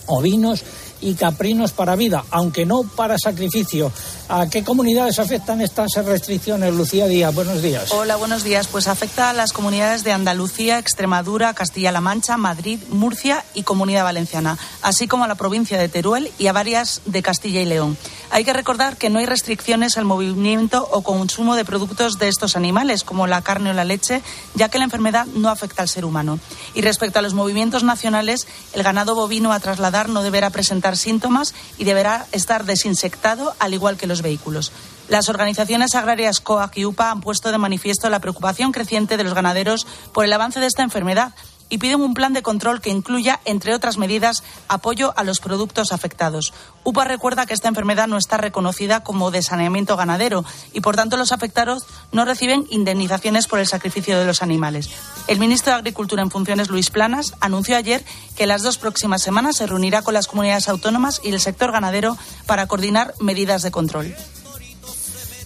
ovinos 0.07 0.65
y 1.01 1.15
caprinos 1.15 1.73
para 1.73 1.97
vida, 1.97 2.25
aunque 2.31 2.67
no 2.67 2.83
para 2.83 3.19
sacrificio. 3.19 3.93
¿A 4.29 4.49
qué 4.49 4.63
comunidades 4.63 5.19
afectan 5.19 5.61
estas 5.61 5.91
restricciones, 6.05 6.73
Lucía 6.75 7.07
Díaz? 7.07 7.35
Buenos 7.35 7.63
días. 7.63 7.91
Hola, 7.91 8.17
buenos 8.17 8.45
días. 8.45 8.69
Pues 8.69 8.87
afecta 8.87 9.31
a 9.31 9.33
las 9.33 9.53
comunidades 9.53 10.05
de 10.05 10.13
Andalucía, 10.13 10.79
Extremadura, 10.79 11.53
Castilla-La 11.55 12.01
Mancha, 12.01 12.37
Madrid, 12.37 12.79
Murcia 12.91 13.45
y 13.55 13.65
Comunidad 13.65 14.05
Valenciana, 14.05 14.57
así 14.83 15.09
como 15.09 15.25
a 15.25 15.29
la 15.29 15.35
provincia 15.35 15.79
de 15.79 15.89
Teruel 15.89 16.31
y 16.39 16.47
a 16.47 16.53
varias 16.53 17.03
de 17.07 17.23
Castilla 17.23 17.61
y 17.61 17.67
León. 17.67 17.97
Hay 18.31 18.45
que 18.45 18.53
recordar 18.53 18.97
que 18.97 19.11
no 19.11 19.19
hay 19.19 19.27
restricciones 19.27 19.97
al 19.97 20.05
movimiento 20.05 20.89
o 20.93 21.03
consumo 21.03 21.57
de 21.57 21.65
productos 21.65 22.19
de 22.19 22.29
estos 22.29 22.55
animales, 22.55 23.03
como 23.03 23.27
la 23.27 23.43
carne 23.43 23.71
o 23.71 23.73
la 23.73 23.85
leche, 23.85 24.23
ya 24.55 24.69
que 24.69 24.79
la 24.79 24.85
enfermedad 24.85 25.27
no 25.27 25.49
afecta 25.49 25.83
al 25.83 25.89
ser 25.89 26.05
humano. 26.05 26.39
Y 26.75 26.83
respecto 26.83 27.19
a 27.19 27.23
los 27.23 27.35
movimientos 27.35 27.83
nacionales, 27.83 28.47
el 28.73 28.85
ganado 28.85 29.17
bovino 29.17 29.53
a 29.53 29.59
trasladar 29.59 30.09
no 30.09 30.23
deberá 30.23 30.51
presentar 30.51 30.90
síntomas 30.97 31.55
y 31.79 31.85
deberá 31.85 32.27
estar 32.33 32.65
desinsectado, 32.65 33.55
al 33.59 33.75
igual 33.75 33.97
que 33.97 34.07
los 34.07 34.23
vehículos. 34.23 34.73
Las 35.09 35.29
organizaciones 35.29 35.95
agrarias 35.97 36.41
COAC 36.41 36.79
y 36.79 36.85
UPA 36.85 37.11
han 37.11 37.21
puesto 37.21 37.51
de 37.51 37.59
manifiesto 37.59 38.09
la 38.09 38.21
preocupación 38.21 38.71
creciente 38.71 39.17
de 39.17 39.25
los 39.25 39.35
ganaderos 39.35 39.87
por 40.13 40.25
el 40.25 40.33
avance 40.33 40.61
de 40.61 40.67
esta 40.67 40.85
enfermedad 40.85 41.35
y 41.71 41.79
piden 41.79 42.03
un 42.03 42.13
plan 42.13 42.35
de 42.35 42.43
control 42.43 42.81
que 42.83 42.91
incluya, 42.91 43.41
entre 43.47 43.75
otras 43.75 43.97
medidas, 43.97 44.43
apoyo 44.69 45.15
a 45.17 45.25
los 45.25 45.41
productos 45.41 45.93
afectados. 45.93 46.53
UPA 46.85 47.05
recuerda 47.05 47.47
que 47.47 47.55
esta 47.55 47.69
enfermedad 47.69 48.09
no 48.09 48.19
está 48.19 48.37
reconocida 48.37 49.03
como 49.03 49.31
de 49.31 49.43
saneamiento 49.43 49.97
ganadero 49.97 50.45
y, 50.73 50.81
por 50.81 50.97
tanto, 50.97 51.17
los 51.17 51.33
afectados 51.33 51.85
no 52.13 52.25
reciben 52.25 52.67
indemnizaciones 52.71 53.47
por 53.47 53.61
el 53.61 53.67
sacrificio 53.67 54.19
de 54.19 54.27
los 54.27 54.43
animales. 54.43 54.91
El 55.29 55.39
ministro 55.39 55.73
de 55.73 55.79
Agricultura 55.79 56.23
en 56.23 56.31
funciones, 56.31 56.69
Luis 56.69 56.91
Planas, 56.91 57.35
anunció 57.41 57.77
ayer 57.77 58.05
que 58.37 58.47
las 58.47 58.63
dos 58.63 58.77
próximas 58.77 59.23
semanas 59.23 59.57
se 59.57 59.67
reunirá 59.67 60.03
con 60.03 60.15
las 60.15 60.27
comunidades 60.27 60.69
autónomas 60.69 61.21
y 61.23 61.31
el 61.31 61.41
sector 61.41 61.73
ganadero 61.73 62.19
para 62.47 62.67
coordinar 62.67 63.15
medidas 63.21 63.63
de 63.63 63.71
control. 63.71 64.15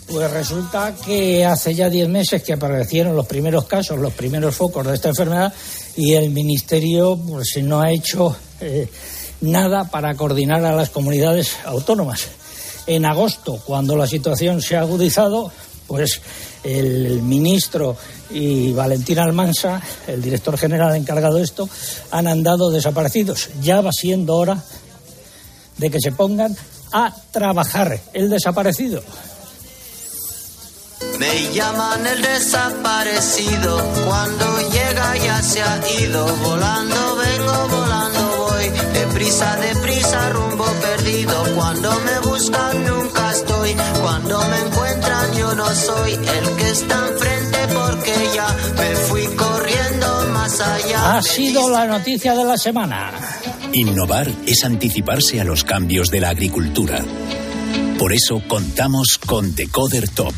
Pues 0.07 0.31
resulta 0.31 0.95
que 0.95 1.45
hace 1.45 1.75
ya 1.75 1.89
diez 1.89 2.09
meses 2.09 2.43
que 2.43 2.53
aparecieron 2.53 3.17
los 3.17 3.27
primeros 3.27 3.65
casos, 3.65 3.99
los 3.99 4.13
primeros 4.13 4.55
focos 4.55 4.87
de 4.87 4.95
esta 4.95 5.09
enfermedad 5.09 5.53
y 5.97 6.15
el 6.15 6.31
Ministerio 6.31 7.17
pues, 7.17 7.59
no 7.63 7.81
ha 7.81 7.93
hecho 7.93 8.37
eh, 8.61 8.89
nada 9.41 9.91
para 9.91 10.15
coordinar 10.15 10.65
a 10.65 10.75
las 10.75 10.91
comunidades 10.91 11.57
autónomas. 11.65 12.27
En 12.87 13.07
agosto, 13.07 13.61
cuando 13.65 13.97
la 13.97 14.07
situación 14.07 14.61
se 14.61 14.77
ha 14.77 14.81
agudizado, 14.81 15.51
pues 15.87 16.21
el 16.63 17.23
ministro 17.23 17.97
y 18.31 18.73
Valentín 18.73 19.19
Almansa, 19.19 19.81
el 20.07 20.21
director 20.21 20.59
general 20.59 20.95
encargado 20.97 21.37
de 21.37 21.45
esto, 21.45 21.69
han 22.11 22.27
andado 22.27 22.71
desaparecidos. 22.71 23.51
Ya 23.63 23.81
va 23.81 23.93
siendo 23.93 24.37
hora 24.37 24.63
de 25.79 25.91
que 25.91 26.01
se 26.01 26.13
pongan 26.13 26.57
a 26.93 27.15
trabajar. 27.33 28.01
El 28.13 28.31
desaparecido 28.31 29.03
me 31.25 31.55
llaman 31.55 32.07
el 32.07 32.23
desaparecido, 32.23 33.79
cuando 34.07 34.47
llega 34.71 35.17
ya 35.17 35.43
se 35.43 35.63
ha 35.63 35.81
ido, 36.01 36.27
volando 36.37 37.17
vengo, 37.17 37.69
volando 37.69 38.37
voy, 38.37 38.69
Deprisa, 38.93 39.57
deprisa, 39.57 40.31
rumbo 40.31 40.65
perdido. 40.65 41.45
Cuando 41.55 41.91
me 42.01 42.29
buscan 42.29 42.85
nunca 42.85 43.31
estoy. 43.33 43.75
Cuando 44.03 44.39
me 44.51 44.59
encuentran 44.67 45.35
yo 45.35 45.55
no 45.55 45.69
soy 45.75 46.13
el 46.13 46.57
que 46.57 46.71
está 46.71 47.09
enfrente 47.09 47.59
porque 47.73 48.15
ya 48.35 48.49
me 48.77 48.97
fui 49.07 49.27
corriendo 49.37 50.27
más 50.33 50.61
allá. 50.61 51.17
Ha 51.17 51.23
sido 51.23 51.71
la 51.71 51.87
noticia 51.87 52.35
de 52.35 52.45
la 52.45 52.57
semana. 52.57 53.13
Innovar 53.73 54.29
es 54.47 54.65
anticiparse 54.65 55.41
a 55.41 55.45
los 55.45 55.65
cambios 55.65 56.11
de 56.11 56.21
la 56.21 56.31
agricultura. 56.31 56.99
Por 58.05 58.13
eso 58.13 58.43
contamos 58.47 59.17
con 59.17 59.55
Decoder 59.55 60.11
Top, 60.11 60.35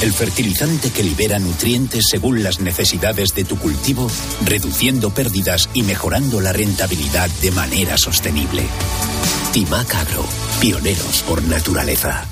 el 0.00 0.14
fertilizante 0.14 0.90
que 0.90 1.02
libera 1.02 1.38
nutrientes 1.38 2.06
según 2.08 2.42
las 2.42 2.60
necesidades 2.60 3.34
de 3.34 3.44
tu 3.44 3.58
cultivo, 3.58 4.10
reduciendo 4.46 5.10
pérdidas 5.10 5.68
y 5.74 5.82
mejorando 5.82 6.40
la 6.40 6.54
rentabilidad 6.54 7.28
de 7.42 7.50
manera 7.50 7.98
sostenible. 7.98 8.62
Timac 9.52 9.94
Agro, 9.94 10.24
pioneros 10.62 11.22
por 11.28 11.42
naturaleza. 11.42 12.24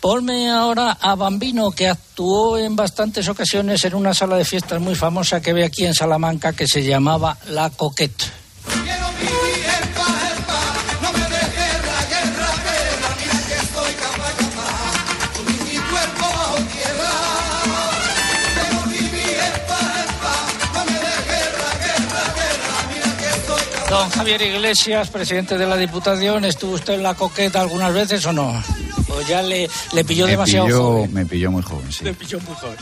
Ponme 0.00 0.48
ahora 0.48 0.92
a 0.92 1.16
Bambino, 1.16 1.72
que 1.72 1.88
actuó 1.88 2.58
en 2.58 2.76
bastantes 2.76 3.28
ocasiones 3.28 3.84
en 3.84 3.96
una 3.96 4.14
sala 4.14 4.36
de 4.36 4.44
fiestas 4.44 4.80
muy 4.80 4.94
famosa 4.94 5.42
que 5.42 5.52
ve 5.52 5.64
aquí 5.64 5.84
en 5.84 5.94
Salamanca 5.94 6.52
que 6.52 6.68
se 6.68 6.84
llamaba 6.84 7.36
La 7.48 7.70
Coquette. 7.70 8.45
Don 23.96 24.10
Javier 24.10 24.42
Iglesias, 24.42 25.08
presidente 25.08 25.56
de 25.56 25.66
la 25.66 25.74
Diputación, 25.74 26.44
¿estuvo 26.44 26.74
usted 26.74 26.94
en 26.94 27.02
la 27.02 27.14
coqueta 27.14 27.62
algunas 27.62 27.94
veces 27.94 28.26
o 28.26 28.32
no? 28.34 28.62
¿O 29.08 29.22
ya 29.26 29.40
le, 29.40 29.70
le 29.94 30.04
pilló 30.04 30.26
Me 30.26 30.32
demasiado 30.32 30.66
pilló, 30.66 30.82
joven? 30.82 31.14
me 31.14 31.24
pilló 31.24 31.50
muy 31.50 31.62
joven, 31.62 31.90
sí. 31.90 32.04
Le 32.04 32.12
pilló 32.12 32.38
muy 32.40 32.54
joven. 32.56 32.76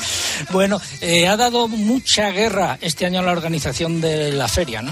Bueno, 0.50 0.80
eh, 1.00 1.28
ha 1.28 1.36
dado 1.36 1.68
mucha 1.68 2.30
guerra 2.30 2.78
este 2.80 3.06
año 3.06 3.22
la 3.22 3.30
organización 3.30 4.00
de 4.00 4.32
la 4.32 4.48
feria, 4.48 4.82
¿no? 4.82 4.90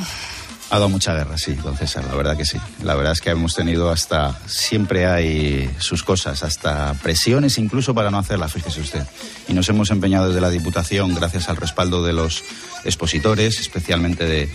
Ha 0.70 0.76
dado 0.76 0.88
mucha 0.88 1.12
guerra, 1.12 1.36
sí, 1.36 1.54
don 1.54 1.76
César, 1.76 2.04
la 2.04 2.14
verdad 2.14 2.36
que 2.36 2.44
sí. 2.44 2.56
La 2.84 2.94
verdad 2.94 3.14
es 3.14 3.20
que 3.20 3.30
hemos 3.30 3.56
tenido 3.56 3.90
hasta, 3.90 4.38
siempre 4.46 5.06
hay 5.06 5.74
sus 5.78 6.04
cosas, 6.04 6.44
hasta 6.44 6.94
presiones 7.02 7.58
incluso 7.58 7.96
para 7.96 8.12
no 8.12 8.18
hacerla, 8.18 8.48
fíjese 8.48 8.80
usted. 8.80 9.02
Y 9.48 9.54
nos 9.54 9.68
hemos 9.68 9.90
empeñado 9.90 10.28
desde 10.28 10.40
la 10.40 10.50
Diputación, 10.50 11.16
gracias 11.16 11.48
al 11.48 11.56
respaldo 11.56 12.04
de 12.04 12.12
los 12.12 12.44
expositores, 12.84 13.58
especialmente 13.58 14.24
de, 14.24 14.48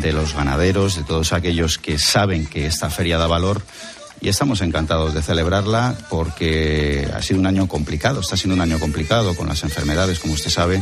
de 0.00 0.12
los 0.12 0.34
ganaderos, 0.34 0.96
de 0.96 1.02
todos 1.02 1.32
aquellos 1.32 1.78
que 1.78 1.98
saben 1.98 2.46
que 2.46 2.66
esta 2.66 2.90
feria 2.90 3.18
da 3.18 3.26
valor. 3.26 3.62
Y 4.20 4.28
estamos 4.28 4.60
encantados 4.60 5.14
de 5.14 5.22
celebrarla 5.22 5.96
porque 6.08 7.08
ha 7.12 7.20
sido 7.22 7.40
un 7.40 7.46
año 7.46 7.66
complicado, 7.66 8.20
está 8.20 8.36
siendo 8.36 8.54
un 8.54 8.60
año 8.60 8.78
complicado 8.78 9.34
con 9.34 9.48
las 9.48 9.64
enfermedades, 9.64 10.20
como 10.20 10.34
usted 10.34 10.50
sabe. 10.50 10.80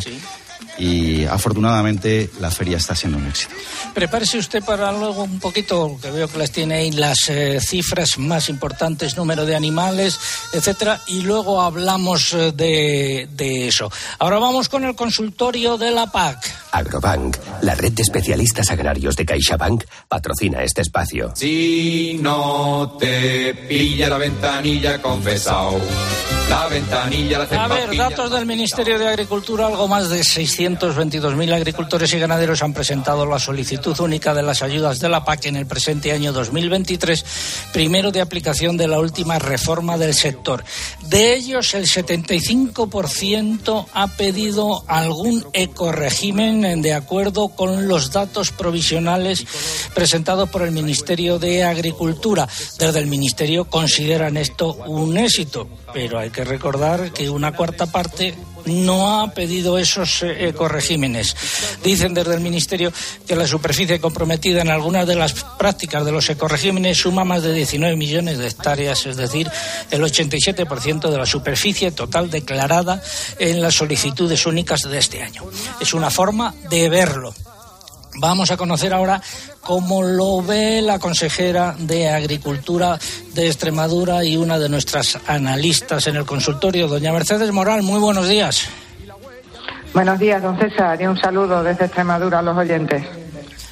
Y 0.80 1.26
afortunadamente 1.26 2.30
la 2.40 2.50
feria 2.50 2.78
está 2.78 2.94
siendo 2.94 3.18
un 3.18 3.26
éxito. 3.26 3.54
Prepárese 3.92 4.38
usted 4.38 4.64
para 4.64 4.90
luego 4.92 5.24
un 5.24 5.38
poquito, 5.38 5.98
que 6.00 6.10
veo 6.10 6.26
que 6.26 6.38
las 6.38 6.50
tiene 6.50 6.76
ahí 6.76 6.90
las 6.92 7.28
eh, 7.28 7.60
cifras 7.60 8.16
más 8.16 8.48
importantes, 8.48 9.16
número 9.16 9.44
de 9.44 9.54
animales, 9.54 10.18
etcétera, 10.54 11.00
y 11.06 11.20
luego 11.20 11.60
hablamos 11.60 12.32
eh, 12.32 12.52
de, 12.52 13.28
de 13.36 13.68
eso. 13.68 13.92
Ahora 14.18 14.38
vamos 14.38 14.70
con 14.70 14.84
el 14.84 14.94
consultorio 14.94 15.76
de 15.76 15.90
la 15.90 16.06
PAC. 16.10 16.50
Agrobank, 16.72 17.36
la 17.62 17.74
red 17.74 17.92
de 17.92 18.02
especialistas 18.02 18.70
agrarios 18.70 19.16
de 19.16 19.26
CaixaBank, 19.26 19.84
patrocina 20.08 20.62
este 20.62 20.80
espacio. 20.80 21.32
Si 21.34 22.18
no 22.22 22.96
te 22.98 23.54
pilla 23.68 24.08
la 24.08 24.18
ventanilla 24.18 25.02
confesao, 25.02 25.78
la 26.50 26.66
ventanilla 26.66 27.38
la 27.38 27.64
A 27.64 27.68
ver, 27.68 27.96
datos 27.96 28.32
del 28.32 28.44
Ministerio 28.44 28.98
de 28.98 29.06
Agricultura, 29.06 29.66
algo 29.66 29.86
más 29.86 30.08
de 30.08 30.20
622.000 30.20 31.54
agricultores 31.54 32.12
y 32.12 32.18
ganaderos 32.18 32.64
han 32.64 32.74
presentado 32.74 33.24
la 33.24 33.38
solicitud 33.38 33.98
única 34.00 34.34
de 34.34 34.42
las 34.42 34.62
ayudas 34.62 34.98
de 34.98 35.08
la 35.08 35.24
PAC 35.24 35.46
en 35.46 35.56
el 35.56 35.66
presente 35.66 36.10
año 36.10 36.32
2023, 36.32 37.24
primero 37.72 38.10
de 38.10 38.20
aplicación 38.20 38.76
de 38.76 38.88
la 38.88 38.98
última 38.98 39.38
reforma 39.38 39.96
del 39.96 40.12
sector. 40.12 40.64
De 41.06 41.36
ellos, 41.36 41.72
el 41.74 41.86
75% 41.86 43.86
ha 43.92 44.08
pedido 44.08 44.82
algún 44.88 45.46
ecoregimen 45.52 46.82
de 46.82 46.94
acuerdo 46.94 47.50
con 47.50 47.86
los 47.86 48.10
datos 48.10 48.50
provisionales 48.50 49.46
presentados 49.94 50.50
por 50.50 50.62
el 50.62 50.72
Ministerio 50.72 51.38
de 51.38 51.62
Agricultura. 51.62 52.48
Desde 52.76 52.98
el 52.98 53.06
Ministerio 53.06 53.66
consideran 53.66 54.36
esto 54.36 54.74
un 54.86 55.16
éxito, 55.16 55.68
pero 55.92 56.18
hay 56.18 56.30
que 56.30 56.39
recordar 56.44 57.12
que 57.12 57.30
una 57.30 57.52
cuarta 57.52 57.86
parte 57.86 58.34
no 58.66 59.20
ha 59.20 59.32
pedido 59.32 59.78
esos 59.78 60.22
eh, 60.22 60.48
ecoregímenes. 60.48 61.36
Dicen 61.82 62.14
desde 62.14 62.34
el 62.34 62.40
Ministerio 62.40 62.92
que 63.26 63.36
la 63.36 63.46
superficie 63.46 64.00
comprometida 64.00 64.62
en 64.62 64.70
algunas 64.70 65.06
de 65.06 65.16
las 65.16 65.32
prácticas 65.58 66.04
de 66.04 66.12
los 66.12 66.28
ecoregímenes 66.30 66.98
suma 66.98 67.24
más 67.24 67.42
de 67.42 67.52
19 67.52 67.96
millones 67.96 68.38
de 68.38 68.48
hectáreas, 68.48 69.06
es 69.06 69.16
decir, 69.16 69.50
el 69.90 70.02
87% 70.02 71.10
de 71.10 71.18
la 71.18 71.26
superficie 71.26 71.90
total 71.90 72.30
declarada 72.30 73.02
en 73.38 73.62
las 73.62 73.74
solicitudes 73.74 74.46
únicas 74.46 74.82
de 74.82 74.98
este 74.98 75.22
año. 75.22 75.44
Es 75.80 75.94
una 75.94 76.10
forma 76.10 76.54
de 76.68 76.88
verlo. 76.88 77.34
Vamos 78.20 78.50
a 78.50 78.58
conocer 78.58 78.92
ahora 78.92 79.18
cómo 79.62 80.02
lo 80.02 80.42
ve 80.42 80.82
la 80.82 80.98
consejera 80.98 81.74
de 81.78 82.10
Agricultura 82.10 82.98
de 83.32 83.46
Extremadura 83.46 84.22
y 84.22 84.36
una 84.36 84.58
de 84.58 84.68
nuestras 84.68 85.18
analistas 85.26 86.06
en 86.06 86.16
el 86.16 86.26
consultorio, 86.26 86.86
doña 86.86 87.14
Mercedes 87.14 87.50
Moral. 87.50 87.82
Muy 87.82 87.98
buenos 87.98 88.28
días. 88.28 88.68
Buenos 89.94 90.18
días, 90.18 90.42
don 90.42 90.58
César, 90.58 91.00
y 91.00 91.06
un 91.06 91.18
saludo 91.18 91.62
desde 91.62 91.86
Extremadura 91.86 92.40
a 92.40 92.42
los 92.42 92.58
oyentes. 92.58 93.02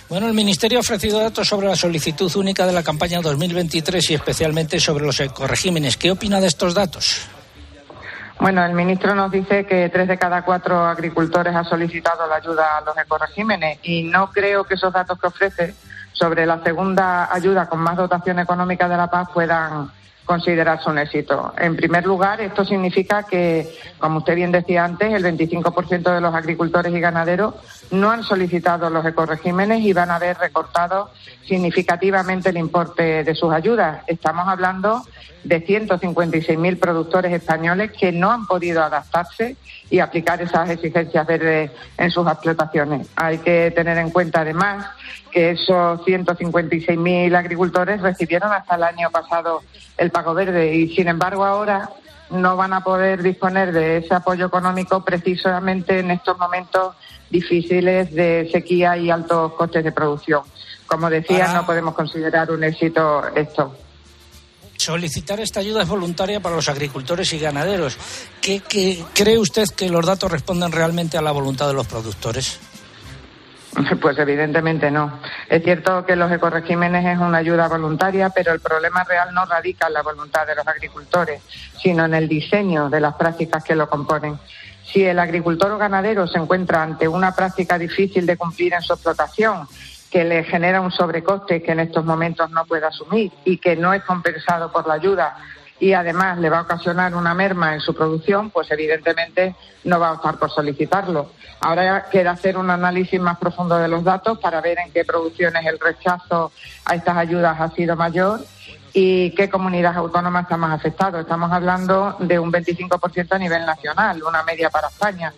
Bueno, 0.08 0.26
el 0.26 0.34
Ministerio 0.34 0.78
ha 0.78 0.80
ofrecido 0.80 1.20
datos 1.20 1.46
sobre 1.46 1.68
la 1.68 1.76
solicitud 1.76 2.34
única 2.34 2.66
de 2.66 2.72
la 2.72 2.82
campaña 2.82 3.20
2023 3.20 4.10
y 4.10 4.14
especialmente 4.14 4.80
sobre 4.80 5.04
los 5.04 5.20
ecoregímenes. 5.20 5.98
¿Qué 5.98 6.10
opina 6.10 6.40
de 6.40 6.46
estos 6.46 6.72
datos? 6.72 7.28
Bueno, 8.40 8.64
el 8.64 8.72
ministro 8.72 9.14
nos 9.16 9.32
dice 9.32 9.66
que 9.66 9.88
tres 9.88 10.06
de 10.06 10.16
cada 10.16 10.42
cuatro 10.42 10.86
agricultores 10.86 11.54
ha 11.56 11.64
solicitado 11.64 12.26
la 12.28 12.36
ayuda 12.36 12.78
a 12.78 12.80
los 12.82 12.96
ecoregímenes 12.96 13.80
y 13.82 14.04
no 14.04 14.30
creo 14.30 14.64
que 14.64 14.74
esos 14.74 14.92
datos 14.92 15.18
que 15.18 15.26
ofrece 15.26 15.74
sobre 16.12 16.46
la 16.46 16.62
segunda 16.62 17.32
ayuda 17.32 17.68
con 17.68 17.80
más 17.80 17.96
dotación 17.96 18.38
económica 18.38 18.88
de 18.88 18.96
la 18.96 19.10
paz 19.10 19.28
puedan 19.34 19.90
considerarse 20.24 20.90
un 20.90 20.98
éxito. 20.98 21.54
En 21.58 21.74
primer 21.74 22.06
lugar, 22.06 22.40
esto 22.40 22.64
significa 22.64 23.22
que, 23.24 23.74
como 23.98 24.18
usted 24.18 24.34
bien 24.34 24.52
decía 24.52 24.84
antes, 24.84 25.12
el 25.12 25.24
25% 25.24 26.14
de 26.14 26.20
los 26.20 26.34
agricultores 26.34 26.94
y 26.94 27.00
ganaderos 27.00 27.54
no 27.90 28.10
han 28.10 28.22
solicitado 28.22 28.90
los 28.90 29.04
ecoregímenes 29.04 29.80
y 29.82 29.92
van 29.92 30.10
a 30.10 30.18
ver 30.18 30.36
recortado 30.38 31.10
significativamente 31.46 32.50
el 32.50 32.58
importe 32.58 33.24
de 33.24 33.34
sus 33.34 33.52
ayudas. 33.52 34.02
Estamos 34.06 34.46
hablando 34.48 35.02
de 35.44 35.64
156.000 35.64 36.78
productores 36.78 37.32
españoles 37.32 37.92
que 37.98 38.12
no 38.12 38.30
han 38.30 38.46
podido 38.46 38.82
adaptarse 38.82 39.56
y 39.90 40.00
aplicar 40.00 40.42
esas 40.42 40.68
exigencias 40.68 41.26
verdes 41.26 41.70
en 41.96 42.10
sus 42.10 42.26
explotaciones. 42.26 43.08
Hay 43.16 43.38
que 43.38 43.70
tener 43.70 43.96
en 43.98 44.10
cuenta, 44.10 44.42
además, 44.42 44.86
que 45.30 45.52
esos 45.52 46.00
156.000 46.02 47.34
agricultores 47.34 48.02
recibieron 48.02 48.52
hasta 48.52 48.74
el 48.74 48.82
año 48.82 49.10
pasado 49.10 49.62
el 49.96 50.10
pago 50.10 50.34
verde 50.34 50.74
y, 50.74 50.94
sin 50.94 51.08
embargo, 51.08 51.44
ahora 51.44 51.88
no 52.30 52.56
van 52.56 52.74
a 52.74 52.82
poder 52.82 53.22
disponer 53.22 53.72
de 53.72 53.98
ese 53.98 54.14
apoyo 54.14 54.46
económico 54.46 55.02
precisamente 55.02 56.00
en 56.00 56.10
estos 56.10 56.38
momentos 56.38 56.94
difíciles 57.30 58.12
de 58.14 58.48
sequía 58.52 58.96
y 58.96 59.10
altos 59.10 59.52
costes 59.54 59.84
de 59.84 59.92
producción. 59.92 60.42
Como 60.86 61.10
decía, 61.10 61.46
Para- 61.46 61.52
no 61.60 61.66
podemos 61.66 61.94
considerar 61.94 62.50
un 62.50 62.64
éxito 62.64 63.22
esto. 63.34 63.76
Solicitar 64.76 65.40
esta 65.40 65.60
ayuda 65.60 65.82
es 65.82 65.88
voluntaria 65.88 66.40
para 66.40 66.54
los 66.54 66.68
agricultores 66.68 67.32
y 67.32 67.38
ganaderos. 67.40 67.98
¿Qué, 68.40 68.60
qué- 68.60 69.04
cree 69.12 69.36
usted 69.38 69.64
que 69.76 69.88
los 69.90 70.06
datos 70.06 70.30
responden 70.30 70.70
realmente 70.72 71.18
a 71.18 71.22
la 71.22 71.32
voluntad 71.32 71.66
de 71.68 71.74
los 71.74 71.86
productores? 71.86 72.60
Pues 74.00 74.18
evidentemente 74.18 74.90
no. 74.90 75.20
Es 75.48 75.62
cierto 75.62 76.04
que 76.04 76.16
los 76.16 76.32
ecoregímenes 76.32 77.04
es 77.06 77.18
una 77.18 77.38
ayuda 77.38 77.68
voluntaria, 77.68 78.30
pero 78.30 78.52
el 78.52 78.60
problema 78.60 79.04
real 79.04 79.32
no 79.32 79.44
radica 79.44 79.86
en 79.86 79.92
la 79.92 80.02
voluntad 80.02 80.46
de 80.46 80.56
los 80.56 80.66
agricultores, 80.66 81.40
sino 81.80 82.04
en 82.06 82.14
el 82.14 82.28
diseño 82.28 82.88
de 82.88 82.98
las 83.00 83.14
prácticas 83.14 83.62
que 83.62 83.76
lo 83.76 83.88
componen. 83.88 84.36
Si 84.92 85.04
el 85.04 85.18
agricultor 85.18 85.72
o 85.72 85.78
ganadero 85.78 86.26
se 86.26 86.38
encuentra 86.38 86.82
ante 86.82 87.08
una 87.08 87.34
práctica 87.34 87.78
difícil 87.78 88.24
de 88.26 88.36
cumplir 88.36 88.72
en 88.72 88.82
su 88.82 88.94
explotación, 88.94 89.68
que 90.10 90.24
le 90.24 90.44
genera 90.44 90.80
un 90.80 90.90
sobrecoste 90.90 91.62
que 91.62 91.72
en 91.72 91.80
estos 91.80 92.04
momentos 92.04 92.50
no 92.50 92.64
puede 92.64 92.86
asumir 92.86 93.30
y 93.44 93.58
que 93.58 93.76
no 93.76 93.92
es 93.92 94.02
compensado 94.04 94.72
por 94.72 94.86
la 94.86 94.94
ayuda, 94.94 95.36
y 95.80 95.92
además 95.92 96.38
le 96.38 96.50
va 96.50 96.58
a 96.58 96.62
ocasionar 96.62 97.14
una 97.14 97.34
merma 97.34 97.74
en 97.74 97.80
su 97.80 97.94
producción, 97.94 98.50
pues 98.50 98.70
evidentemente 98.70 99.54
no 99.84 100.00
va 100.00 100.08
a 100.08 100.12
optar 100.14 100.38
por 100.38 100.50
solicitarlo. 100.50 101.30
Ahora 101.60 102.06
queda 102.10 102.32
hacer 102.32 102.56
un 102.56 102.70
análisis 102.70 103.20
más 103.20 103.38
profundo 103.38 103.78
de 103.78 103.88
los 103.88 104.02
datos 104.02 104.38
para 104.38 104.60
ver 104.60 104.78
en 104.78 104.92
qué 104.92 105.04
producciones 105.04 105.64
el 105.66 105.78
rechazo 105.78 106.50
a 106.84 106.94
estas 106.94 107.16
ayudas 107.16 107.60
ha 107.60 107.70
sido 107.70 107.94
mayor 107.94 108.40
y 108.92 109.30
qué 109.32 109.48
comunidades 109.48 109.96
autónomas 109.96 110.44
están 110.44 110.60
más 110.60 110.78
afectadas. 110.78 111.22
Estamos 111.22 111.50
hablando 111.52 112.16
de 112.20 112.38
un 112.38 112.52
25% 112.52 113.28
a 113.30 113.38
nivel 113.38 113.64
nacional, 113.66 114.22
una 114.22 114.42
media 114.42 114.70
para 114.70 114.88
España, 114.88 115.32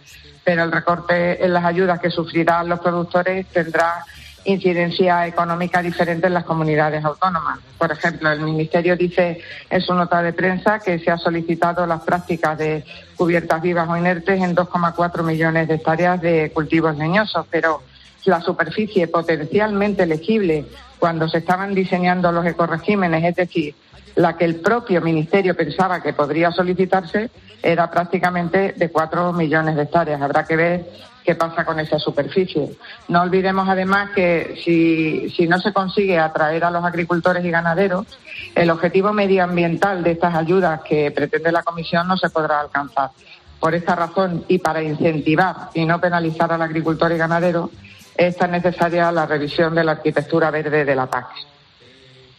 pero 0.45 0.65
el 0.65 0.73
recorte 0.73 1.45
en 1.45 1.53
las 1.53 1.65
ayudas 1.65 2.01
que 2.01 2.11
sufrirán 2.11 2.69
los 2.69 2.81
productores 2.81 3.47
tendrá 3.49 4.05
incidencia 4.45 5.27
económica 5.27 5.83
diferente 5.83 6.27
en 6.27 6.35
las 6.35 6.45
comunidades 6.45 7.05
autónomas. 7.05 7.59
Por 7.77 7.93
ejemplo, 7.93 8.31
el 8.31 8.41
Ministerio 8.41 8.97
dice 8.97 9.41
en 9.69 9.81
su 9.81 9.95
nota 9.95 10.23
de 10.23 10.33
prensa 10.33 10.79
que 10.79 10.99
se 10.99 11.11
ha 11.11 11.19
solicitado 11.19 11.87
las 11.87 12.01
prácticas 12.03 12.57
de 12.57 12.85
cubiertas 13.17 13.61
vivas 13.61 13.89
o 13.89 13.97
inertes 13.97 14.41
en 14.41 14.57
2,4 14.57 15.23
millones 15.23 15.69
de 15.69 15.75
hectáreas 15.75 16.21
de 16.21 16.51
cultivos 16.53 16.97
leñosos, 16.97 17.47
pero 17.51 17.83
la 18.25 18.41
superficie 18.41 19.09
potencialmente 19.09 20.03
elegible 20.03 20.67
cuando 20.99 21.29
se 21.29 21.39
estaban 21.39 21.75
diseñando 21.75 22.31
los 22.33 22.45
ecoregímenes, 22.47 23.25
es 23.25 23.37
decir, 23.37 23.75
la 24.17 24.37
que 24.37 24.45
el 24.45 24.57
propio 24.57 25.01
Ministerio 25.01 25.57
pensaba 25.57 26.03
que 26.03 26.13
podría 26.13 26.51
solicitarse, 26.53 27.31
era 27.63 27.91
prácticamente 27.91 28.73
de 28.77 28.91
4 28.91 29.33
millones 29.33 29.77
de 29.77 29.83
hectáreas. 29.83 30.21
Habrá 30.21 30.45
que 30.45 30.57
ver 30.57 30.87
qué 31.25 31.35
pasa 31.35 31.65
con 31.65 31.79
esa 31.79 31.99
superficie. 31.99 32.77
No 33.09 33.23
olvidemos 33.23 33.69
además 33.69 34.11
que 34.11 34.61
si, 34.65 35.31
si 35.31 35.47
no 35.47 35.59
se 35.59 35.73
consigue 35.73 36.19
atraer 36.19 36.65
a 36.65 36.71
los 36.71 36.85
agricultores 36.85 37.45
y 37.45 37.51
ganaderos, 37.51 38.07
el 38.55 38.71
objetivo 38.71 39.13
medioambiental 39.13 40.03
de 40.03 40.13
estas 40.13 40.35
ayudas 40.35 40.81
que 40.83 41.11
pretende 41.11 41.53
la 41.53 41.63
Comisión 41.63 42.09
no 42.09 42.17
se 42.17 42.31
podrá 42.31 42.61
alcanzar. 42.61 43.11
Por 43.59 43.75
esta 43.75 43.95
razón 43.95 44.45
y 44.49 44.59
para 44.59 44.83
incentivar 44.83 45.69
y 45.75 45.85
no 45.85 46.01
penalizar 46.01 46.51
al 46.53 46.63
agricultor 46.63 47.13
y 47.13 47.19
ganadero, 47.19 47.71
es 48.17 48.37
tan 48.37 48.51
necesaria 48.51 49.11
la 49.13 49.27
revisión 49.27 49.75
de 49.75 49.85
la 49.85 49.93
arquitectura 49.93 50.51
verde 50.51 50.85
de 50.85 50.95
la 50.95 51.07
PAC. 51.07 51.27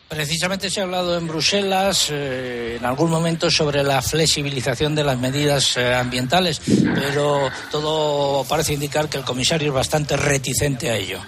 Precisamente 0.07 0.69
se 0.69 0.81
ha 0.81 0.83
hablado 0.83 1.17
en 1.17 1.25
Bruselas 1.25 2.09
eh, 2.11 2.75
en 2.77 2.85
algún 2.85 3.09
momento 3.09 3.49
sobre 3.49 3.81
la 3.81 4.01
flexibilización 4.01 4.93
de 4.93 5.05
las 5.05 5.17
medidas 5.17 5.77
eh, 5.77 5.93
ambientales, 5.93 6.61
pero 6.93 7.49
todo 7.71 8.43
parece 8.43 8.73
indicar 8.73 9.07
que 9.07 9.17
el 9.17 9.23
comisario 9.23 9.69
es 9.69 9.73
bastante 9.73 10.17
reticente 10.17 10.89
a 10.89 10.97
ello. 10.97 11.19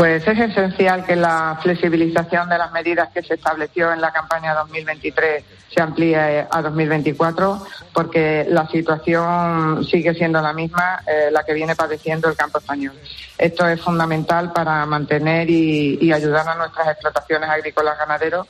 Pues 0.00 0.26
es 0.26 0.38
esencial 0.38 1.04
que 1.04 1.14
la 1.14 1.58
flexibilización 1.62 2.48
de 2.48 2.56
las 2.56 2.72
medidas 2.72 3.10
que 3.12 3.22
se 3.22 3.34
estableció 3.34 3.92
en 3.92 4.00
la 4.00 4.10
campaña 4.10 4.54
2023 4.54 5.44
se 5.74 5.82
amplíe 5.82 6.46
a 6.50 6.62
2024, 6.62 7.66
porque 7.92 8.46
la 8.48 8.66
situación 8.68 9.84
sigue 9.84 10.14
siendo 10.14 10.40
la 10.40 10.54
misma, 10.54 11.02
eh, 11.06 11.28
la 11.30 11.44
que 11.44 11.52
viene 11.52 11.76
padeciendo 11.76 12.30
el 12.30 12.34
campo 12.34 12.60
español. 12.60 12.94
Esto 13.36 13.68
es 13.68 13.78
fundamental 13.82 14.54
para 14.54 14.86
mantener 14.86 15.50
y, 15.50 16.10
ayudar 16.10 16.48
a 16.48 16.54
nuestras 16.54 16.88
explotaciones 16.88 17.50
agrícolas 17.50 17.98
ganaderos 17.98 18.46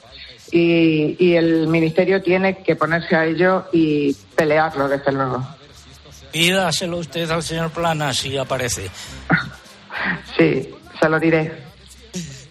y, 0.52 1.16
y, 1.18 1.34
el 1.34 1.66
Ministerio 1.66 2.22
tiene 2.22 2.58
que 2.58 2.76
ponerse 2.76 3.16
a 3.16 3.24
ello 3.24 3.64
y 3.72 4.14
pelearlo, 4.36 4.88
desde 4.88 5.10
luego. 5.10 5.44
Pídaselo 6.30 6.98
usted 6.98 7.28
al 7.28 7.42
señor 7.42 7.72
Plana 7.72 8.14
si 8.14 8.38
aparece. 8.38 8.88
sí, 10.38 10.76
se 11.00 11.08
lo 11.08 11.18
diré. 11.18 11.70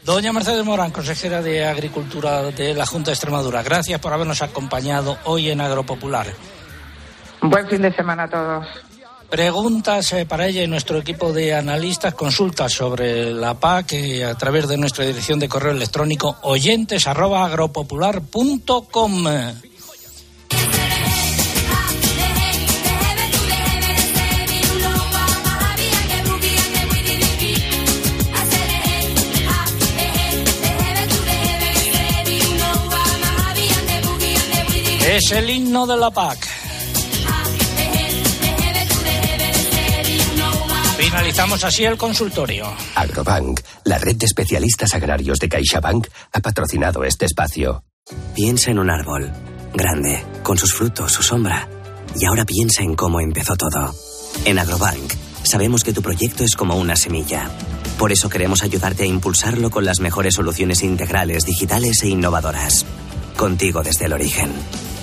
Doña 0.03 0.33
Mercedes 0.33 0.65
Morán, 0.65 0.91
consejera 0.91 1.41
de 1.41 1.65
Agricultura 1.65 2.41
de 2.43 2.73
la 2.73 2.85
Junta 2.85 3.11
de 3.11 3.13
Extremadura, 3.13 3.61
gracias 3.61 3.99
por 3.99 4.11
habernos 4.11 4.41
acompañado 4.41 5.17
hoy 5.25 5.51
en 5.51 5.61
Agropopular. 5.61 6.27
Buen 7.41 7.67
fin 7.67 7.81
de 7.81 7.93
semana 7.93 8.23
a 8.23 8.29
todos. 8.29 8.65
Preguntas 9.29 10.11
eh, 10.13 10.25
para 10.25 10.47
ella 10.47 10.63
y 10.63 10.67
nuestro 10.67 10.97
equipo 10.97 11.31
de 11.31 11.53
analistas, 11.53 12.15
consultas 12.15 12.73
sobre 12.73 13.31
la 13.31 13.53
PAC 13.53 13.93
eh, 13.93 14.25
a 14.25 14.33
través 14.33 14.67
de 14.67 14.77
nuestra 14.77 15.05
dirección 15.05 15.37
de 15.37 15.47
correo 15.47 15.71
electrónico 15.71 16.37
oyentes 16.41 17.05
Es 35.11 35.31
el 35.31 35.49
himno 35.49 35.87
de 35.87 35.97
la 35.97 36.11
PAC. 36.11 36.47
Finalizamos 40.97 41.63
así 41.63 41.83
el 41.83 41.97
consultorio. 41.97 42.67
Agrobank, 42.93 43.59
la 43.85 43.97
red 43.97 44.17
de 44.17 44.27
especialistas 44.27 44.93
agrarios 44.93 45.39
de 45.39 45.49
CaixaBank, 45.49 46.07
ha 46.31 46.39
patrocinado 46.41 47.03
este 47.03 47.25
espacio. 47.25 47.83
Piensa 48.35 48.69
en 48.69 48.77
un 48.77 48.91
árbol, 48.91 49.31
grande, 49.73 50.23
con 50.43 50.59
sus 50.59 50.75
frutos, 50.75 51.11
su 51.11 51.23
sombra. 51.23 51.67
Y 52.15 52.25
ahora 52.25 52.45
piensa 52.45 52.83
en 52.83 52.93
cómo 52.93 53.19
empezó 53.19 53.55
todo. 53.55 53.95
En 54.45 54.59
Agrobank, 54.59 55.11
sabemos 55.41 55.83
que 55.83 55.93
tu 55.93 56.03
proyecto 56.03 56.43
es 56.43 56.55
como 56.55 56.75
una 56.75 56.95
semilla. 56.95 57.49
Por 57.97 58.11
eso 58.11 58.29
queremos 58.29 58.61
ayudarte 58.61 59.03
a 59.03 59.07
impulsarlo 59.07 59.71
con 59.71 59.85
las 59.85 60.01
mejores 60.01 60.35
soluciones 60.35 60.83
integrales, 60.83 61.45
digitales 61.45 62.03
e 62.03 62.09
innovadoras. 62.09 62.85
Contigo 63.35 63.81
desde 63.81 64.05
el 64.05 64.13
origen. 64.13 64.51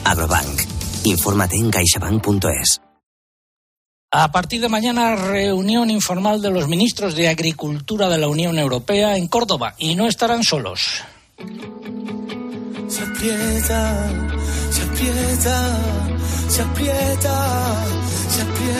Agrobank. 0.06 0.62
Infórmate 1.04 1.56
en 1.56 1.70
caixabank.es. 1.70 2.80
A 4.12 4.30
partir 4.30 4.60
de 4.60 4.68
mañana, 4.68 5.16
reunión 5.16 5.90
informal 5.90 6.40
de 6.40 6.50
los 6.50 6.68
ministros 6.68 7.16
de 7.16 7.28
Agricultura 7.28 8.08
de 8.08 8.18
la 8.18 8.28
Unión 8.28 8.56
Europea 8.56 9.16
en 9.16 9.26
Córdoba 9.26 9.74
y 9.78 9.96
no 9.96 10.06
estarán 10.06 10.44
solos. 10.44 11.02
Se 12.88 13.04
aprieta, 14.82 15.78
se 16.48 16.62
aprieta, 16.62 17.84
se 18.28 18.42
aprieta 18.42 18.76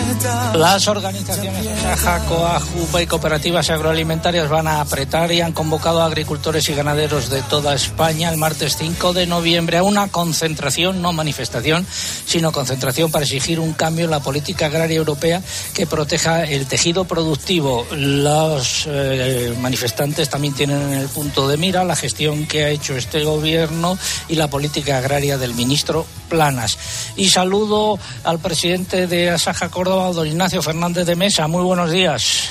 las 0.54 0.88
organizaciones 0.88 1.66
Asaja, 1.84 2.24
COA, 2.26 2.60
JUPA 2.60 3.02
y 3.02 3.06
cooperativas 3.06 3.70
agroalimentarias 3.70 4.48
van 4.48 4.66
a 4.66 4.80
apretar 4.80 5.30
y 5.30 5.40
han 5.40 5.52
convocado 5.52 6.02
a 6.02 6.06
agricultores 6.06 6.68
y 6.68 6.74
ganaderos 6.74 7.30
de 7.30 7.42
toda 7.42 7.74
España 7.74 8.30
el 8.30 8.38
martes 8.38 8.76
5 8.76 9.12
de 9.12 9.26
noviembre 9.26 9.76
a 9.76 9.82
una 9.82 10.08
concentración, 10.08 11.02
no 11.02 11.12
manifestación, 11.12 11.86
sino 12.26 12.52
concentración 12.52 13.10
para 13.10 13.24
exigir 13.24 13.60
un 13.60 13.74
cambio 13.74 14.06
en 14.06 14.10
la 14.10 14.20
política 14.20 14.66
agraria 14.66 14.96
europea 14.96 15.42
que 15.74 15.86
proteja 15.86 16.44
el 16.44 16.66
tejido 16.66 17.04
productivo. 17.04 17.86
Los 17.92 18.86
eh, 18.88 19.54
manifestantes 19.60 20.28
también 20.28 20.54
tienen 20.54 20.80
en 20.92 20.98
el 20.98 21.08
punto 21.08 21.48
de 21.48 21.56
mira 21.56 21.84
la 21.84 21.96
gestión 21.96 22.46
que 22.46 22.64
ha 22.64 22.70
hecho 22.70 22.96
este 22.96 23.22
gobierno 23.24 23.98
y 24.28 24.36
la 24.36 24.48
política 24.48 24.98
agraria 24.98 25.38
del 25.38 25.54
ministro 25.54 25.85
Planas. 26.28 27.12
Y 27.16 27.28
saludo 27.28 27.98
al 28.24 28.40
presidente 28.40 29.06
de 29.06 29.30
Asaja 29.30 29.60
Saja 29.60 29.70
Córdoba, 29.70 30.12
don 30.12 30.26
Ignacio 30.26 30.60
Fernández 30.60 31.06
de 31.06 31.16
Mesa. 31.16 31.46
Muy 31.46 31.62
buenos 31.62 31.90
días. 31.90 32.50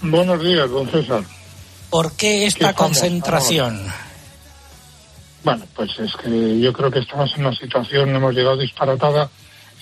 Buenos 0.00 0.42
días, 0.42 0.70
don 0.70 0.88
César. 0.90 1.22
¿Por 1.90 2.12
qué 2.12 2.46
esta 2.46 2.72
concentración? 2.72 3.80
Bueno, 5.42 5.64
pues 5.74 5.90
es 5.98 6.14
que 6.16 6.60
yo 6.60 6.72
creo 6.72 6.90
que 6.90 7.00
estamos 7.00 7.32
en 7.36 7.46
una 7.46 7.54
situación, 7.54 8.14
hemos 8.14 8.34
llegado 8.34 8.56
disparatada, 8.56 9.28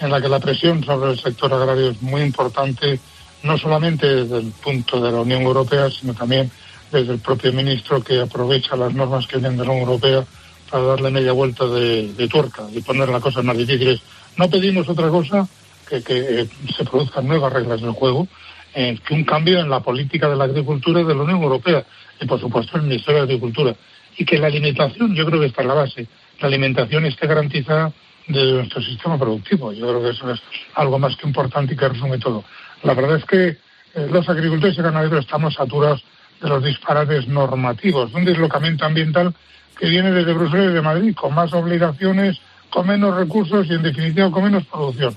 en 0.01 0.11
la 0.11 0.21
que 0.21 0.29
la 0.29 0.41
presión 0.41 0.83
sobre 0.85 1.13
el 1.13 1.21
sector 1.21 1.53
agrario 1.53 1.91
es 1.91 2.03
muy 2.03 2.23
importante, 2.23 2.99
no 3.43 3.57
solamente 3.59 4.07
desde 4.07 4.39
el 4.39 4.53
punto 4.53 5.01
de 5.01 5.13
la 5.13 5.21
Unión 5.21 5.43
Europea, 5.43 5.89
sino 5.91 6.15
también 6.15 6.51
desde 6.91 7.13
el 7.13 7.21
propio 7.21 7.53
ministro 7.53 8.03
que 8.03 8.21
aprovecha 8.21 8.77
las 8.77 8.93
normas 8.93 9.27
que 9.27 9.39
vienen 9.39 9.57
de 9.59 9.65
la 9.65 9.71
Unión 9.71 9.89
Europea 9.89 10.25
para 10.73 10.85
darle 10.85 11.11
media 11.11 11.33
vuelta 11.33 11.67
de, 11.67 12.15
de 12.15 12.29
tuerca 12.29 12.65
y 12.73 12.81
poner 12.81 13.11
las 13.11 13.21
cosas 13.21 13.45
más 13.45 13.57
difíciles. 13.57 14.01
No 14.39 14.49
pedimos 14.49 14.89
otra 14.89 15.09
cosa 15.11 15.47
que, 15.89 16.03
eh, 16.07 16.49
se 16.75 16.85
produzcan 16.85 17.29
nuevas 17.29 17.53
reglas 17.53 17.83
del 17.83 17.91
juego, 17.91 18.27
que 18.75 19.13
un 19.13 19.25
cambio 19.25 19.61
en 19.61 19.69
la 19.69 19.81
política 19.81 20.31
de 20.31 20.37
la 20.37 20.45
agricultura 20.45 21.05
de 21.05 21.15
la 21.15 21.23
Unión 21.23 21.43
Europea 21.43 21.85
y, 22.19 22.25
por 22.25 22.41
supuesto, 22.41 22.79
el 22.79 22.85
Ministerio 22.85 23.27
de 23.27 23.35
Agricultura. 23.35 23.77
Y 24.17 24.25
que 24.25 24.39
la 24.39 24.47
alimentación, 24.47 25.15
yo 25.15 25.27
creo 25.27 25.41
que 25.41 25.47
está 25.47 25.61
en 25.61 25.69
la 25.69 25.75
base, 25.75 26.07
la 26.41 26.49
alimentación 26.49 27.05
esté 27.05 27.27
garantizada 27.27 27.93
de 28.27 28.53
nuestro 28.53 28.81
sistema 28.81 29.19
productivo. 29.19 29.73
Yo 29.73 29.87
creo 29.89 30.03
que 30.03 30.11
eso 30.11 30.31
es 30.31 30.41
algo 30.75 30.99
más 30.99 31.17
que 31.17 31.27
importante 31.27 31.75
y 31.75 31.77
que 31.77 31.89
resume 31.89 32.19
todo. 32.19 32.45
La 32.83 32.95
verdad 32.95 33.17
es 33.17 33.25
que 33.27 33.49
eh, 33.49 34.09
los 34.11 34.27
agricultores 34.29 34.79
y 34.79 34.83
ganaderos 34.83 35.27
estamos 35.27 35.55
saturados 35.55 36.03
de 36.41 36.49
los 36.49 36.65
disparates 36.65 37.29
normativos, 37.29 38.13
un 38.15 38.25
deslocamiento 38.25 38.87
ambiental 38.87 39.35
que 39.83 39.89
viene 39.89 40.13
desde 40.13 40.33
Bruselas 40.33 40.71
y 40.71 40.75
de 40.75 40.81
Madrid, 40.81 41.13
con 41.13 41.35
más 41.35 41.53
obligaciones, 41.53 42.41
con 42.71 42.87
menos 42.87 43.17
recursos 43.17 43.67
y, 43.67 43.73
en 43.73 43.83
definitiva, 43.83 44.31
con 44.31 44.45
menos 44.45 44.65
producción 44.65 45.17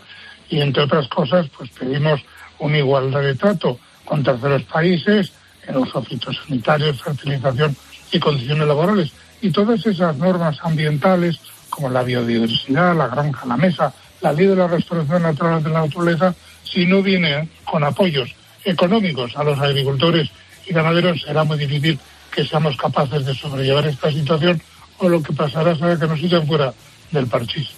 y 0.49 0.59
entre 0.59 0.81
otras 0.81 1.07
cosas 1.07 1.45
pues 1.55 1.69
pedimos 1.69 2.19
una 2.57 2.79
igualdad 2.79 3.21
de 3.21 3.35
trato 3.35 3.77
con 4.03 4.23
terceros 4.23 4.63
países 4.63 5.33
en 5.67 5.75
los 5.75 5.93
fitosanitarios, 6.07 6.99
fertilización 6.99 7.77
y 8.11 8.19
condiciones 8.19 8.67
laborales. 8.67 9.11
Y 9.39 9.51
todas 9.51 9.85
esas 9.85 10.17
normas 10.17 10.57
ambientales, 10.63 11.39
como 11.69 11.91
la 11.91 12.01
biodiversidad, 12.01 12.95
la 12.95 13.07
granja, 13.07 13.45
la 13.45 13.57
mesa, 13.57 13.93
la 14.21 14.33
ley 14.33 14.47
de 14.47 14.55
la 14.55 14.67
restauración 14.67 15.21
natural 15.21 15.61
de 15.61 15.69
la 15.69 15.81
naturaleza, 15.81 16.33
si 16.63 16.87
no 16.87 17.03
viene 17.03 17.49
con 17.65 17.83
apoyos 17.83 18.33
económicos 18.63 19.37
a 19.37 19.43
los 19.43 19.59
agricultores 19.59 20.27
y 20.65 20.73
ganaderos, 20.73 21.21
será 21.21 21.43
muy 21.43 21.59
difícil 21.59 21.99
que 22.35 22.45
seamos 22.45 22.75
capaces 22.75 23.25
de 23.25 23.33
sobrellevar 23.33 23.87
esta 23.87 24.11
situación 24.11 24.61
o 24.97 25.07
lo 25.07 25.23
que 25.23 25.33
pasará 25.33 25.75
será 25.75 25.97
que 25.97 26.07
nos 26.07 26.19
sigan 26.19 26.45
fuera 26.45 26.73
del 27.11 27.27
parchís. 27.27 27.69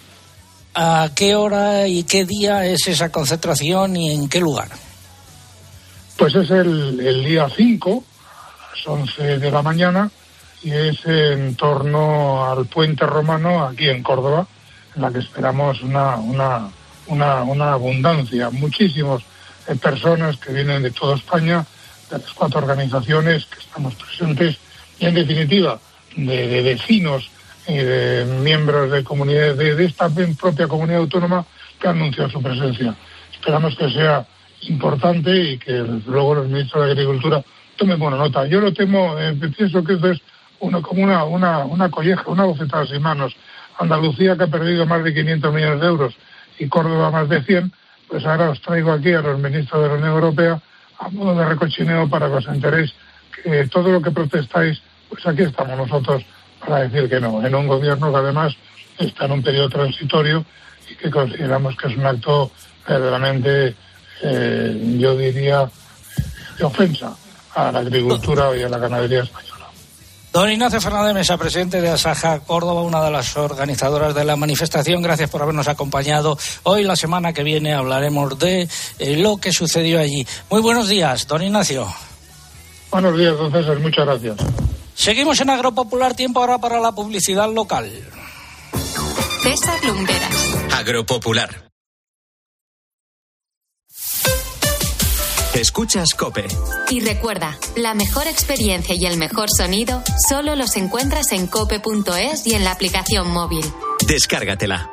¿A 0.74 1.10
qué 1.16 1.36
hora 1.36 1.88
y 1.88 2.04
qué 2.04 2.26
día 2.26 2.66
es 2.66 2.88
esa 2.88 3.12
concentración 3.12 3.96
y 3.96 4.14
en 4.14 4.30
qué 4.30 4.40
lugar? 4.40 4.70
Pues 6.18 6.36
es 6.36 6.50
el, 6.50 7.00
el 7.00 7.24
día 7.24 7.48
5, 7.56 8.04
a 8.04 8.76
las 8.76 8.88
11 8.88 9.40
de 9.40 9.52
la 9.52 9.62
mañana, 9.62 10.10
y 10.64 10.72
es 10.72 11.06
en 11.06 11.56
torno 11.56 12.46
al 12.46 12.66
puente 12.66 13.06
romano 13.06 13.66
aquí 13.66 13.88
en 13.90 14.02
Córdoba, 14.02 14.48
en 14.96 15.02
la 15.04 15.12
que 15.12 15.20
esperamos 15.20 15.82
una, 15.82 16.16
una, 16.18 16.70
una, 17.08 17.44
una 17.44 17.74
abundancia. 17.74 18.50
Muchísimas 18.50 19.22
eh, 19.68 19.76
personas 19.76 20.38
que 20.38 20.54
vienen 20.54 20.84
de 20.84 20.92
toda 20.92 21.16
España, 21.16 21.66
de 22.10 22.20
las 22.20 22.34
cuatro 22.34 22.60
organizaciones 22.60 23.46
que 23.46 23.60
estamos 23.60 23.96
presentes, 23.96 24.58
y 25.00 25.06
en 25.06 25.16
definitiva 25.16 25.80
de, 26.16 26.62
vecinos 26.64 27.30
y 27.68 27.78
de 27.78 28.26
miembros 28.42 28.92
de 28.92 29.04
comunidades 29.04 29.58
de, 29.58 29.76
de 29.76 29.86
esta 29.86 30.10
propia 30.40 30.68
comunidad 30.68 31.02
autónoma 31.02 31.46
que 31.80 31.88
han 31.88 31.98
anunciado 31.98 32.30
su 32.30 32.42
presencia. 32.42 32.96
Esperamos 33.32 33.76
que 33.76 33.90
sea 33.92 34.26
importante 34.62 35.36
y 35.36 35.58
que 35.58 35.86
luego 36.06 36.36
los 36.36 36.48
ministros 36.48 36.86
de 36.86 36.92
Agricultura 36.92 37.44
tomen 37.76 38.00
buena 38.00 38.18
nota. 38.18 38.48
Yo 38.48 38.60
lo 38.60 38.74
temo, 38.74 39.18
eh, 39.20 39.34
pienso 39.56 39.84
que 39.84 39.94
esto 39.94 40.12
es 40.12 40.22
uno, 40.60 40.82
como 40.82 41.04
una, 41.04 41.24
una, 41.24 41.60
una 41.66 41.92
colleja, 41.92 42.24
una 42.28 42.46
bofetada 42.46 42.86
sin 42.88 43.02
manos. 43.02 43.36
Andalucía, 43.78 44.36
que 44.36 44.46
ha 44.46 44.48
perdido 44.48 44.88
más 44.88 45.04
de 45.04 45.14
500 45.14 45.54
millones 45.54 45.82
de 45.82 45.88
euros, 45.88 46.16
y 46.58 46.68
Córdoba 46.68 47.12
más 47.12 47.30
de 47.30 47.44
100, 47.44 47.72
pues 48.08 48.26
ahora 48.26 48.50
os 48.50 48.62
traigo 48.62 48.92
aquí 48.92 49.14
a 49.14 49.22
los 49.22 49.40
ministros 49.40 49.84
de 49.84 49.88
la 49.90 49.94
Unión 49.96 50.10
Europea 50.10 50.62
a 51.00 51.10
modo 51.10 51.36
de 51.36 51.46
recochineo 51.46 52.10
para 52.10 52.28
que 52.28 52.36
os 52.36 52.48
enteréis 52.48 52.94
que 53.32 53.68
todo 53.68 53.92
lo 53.92 54.02
que 54.02 54.12
protestáis, 54.12 54.82
pues 55.10 55.26
aquí 55.26 55.44
estamos 55.44 55.78
nosotros 55.78 56.24
para 56.60 56.88
decir 56.88 57.10
que 57.10 57.20
no, 57.20 57.46
en 57.46 57.54
un 57.54 57.68
gobierno 57.68 58.12
que 58.12 58.18
además 58.18 58.56
está 58.98 59.26
en 59.26 59.32
un 59.32 59.44
periodo 59.44 59.70
transitorio 59.70 60.46
y 60.90 60.96
que 60.96 61.12
consideramos 61.12 61.76
que 61.78 61.88
es 61.88 61.98
un 61.98 62.06
acto 62.06 62.52
verdaderamente, 62.88 63.76
eh, 64.24 64.96
yo 64.98 65.16
diría, 65.16 65.70
de 66.58 66.64
ofensa 66.64 67.16
a 67.54 67.72
la 67.72 67.80
agricultura 67.80 68.56
y 68.56 68.64
a 68.64 68.70
la 68.70 68.78
ganadería 68.78 69.24
española. 69.24 69.47
Don 70.34 70.52
Ignacio 70.52 70.80
Fernández 70.82 71.14
Mesa, 71.14 71.38
presidente 71.38 71.82
de 71.82 71.90
Asaja 71.90 72.40
Córdoba, 72.42 72.82
una 72.82 73.02
de 73.04 73.12
las 73.12 73.36
organizadoras 73.38 74.14
de 74.14 74.24
la 74.26 74.36
manifestación, 74.36 75.02
gracias 75.02 75.30
por 75.30 75.42
habernos 75.42 75.68
acompañado. 75.68 76.38
Hoy, 76.64 76.84
la 76.84 76.96
semana 76.96 77.34
que 77.34 77.44
viene, 77.44 77.74
hablaremos 77.74 78.38
de 78.38 78.68
eh, 79.00 79.18
lo 79.18 79.38
que 79.38 79.52
sucedió 79.52 80.00
allí. 80.00 80.28
Muy 80.50 80.62
buenos 80.62 80.90
días, 80.90 81.28
don 81.28 81.42
Ignacio. 81.42 81.88
Buenos 82.92 83.18
días, 83.18 83.38
don 83.38 83.52
César, 83.52 83.80
muchas 83.80 84.06
gracias. 84.06 84.38
Seguimos 84.96 85.40
en 85.42 85.50
Agropopular, 85.50 86.14
tiempo 86.16 86.40
ahora 86.40 86.58
para 86.58 86.80
la 86.80 86.92
publicidad 86.92 87.52
local. 87.52 87.92
César 89.42 89.84
Lumberas. 89.86 90.56
Agropopular. 90.78 91.67
Escuchas 95.58 96.14
Cope. 96.14 96.46
Y 96.92 97.00
recuerda, 97.00 97.58
la 97.76 97.96
mejor 97.96 98.28
experiencia 98.28 98.94
y 98.94 99.08
el 99.08 99.18
mejor 99.18 99.50
sonido 99.50 100.04
solo 100.30 100.56
los 100.56 100.76
encuentras 100.78 101.32
en 101.32 101.48
cope.es 101.48 102.46
y 102.46 102.54
en 102.54 102.64
la 102.64 102.72
aplicación 102.72 103.32
móvil. 103.32 103.66
Descárgatela. 104.06 104.92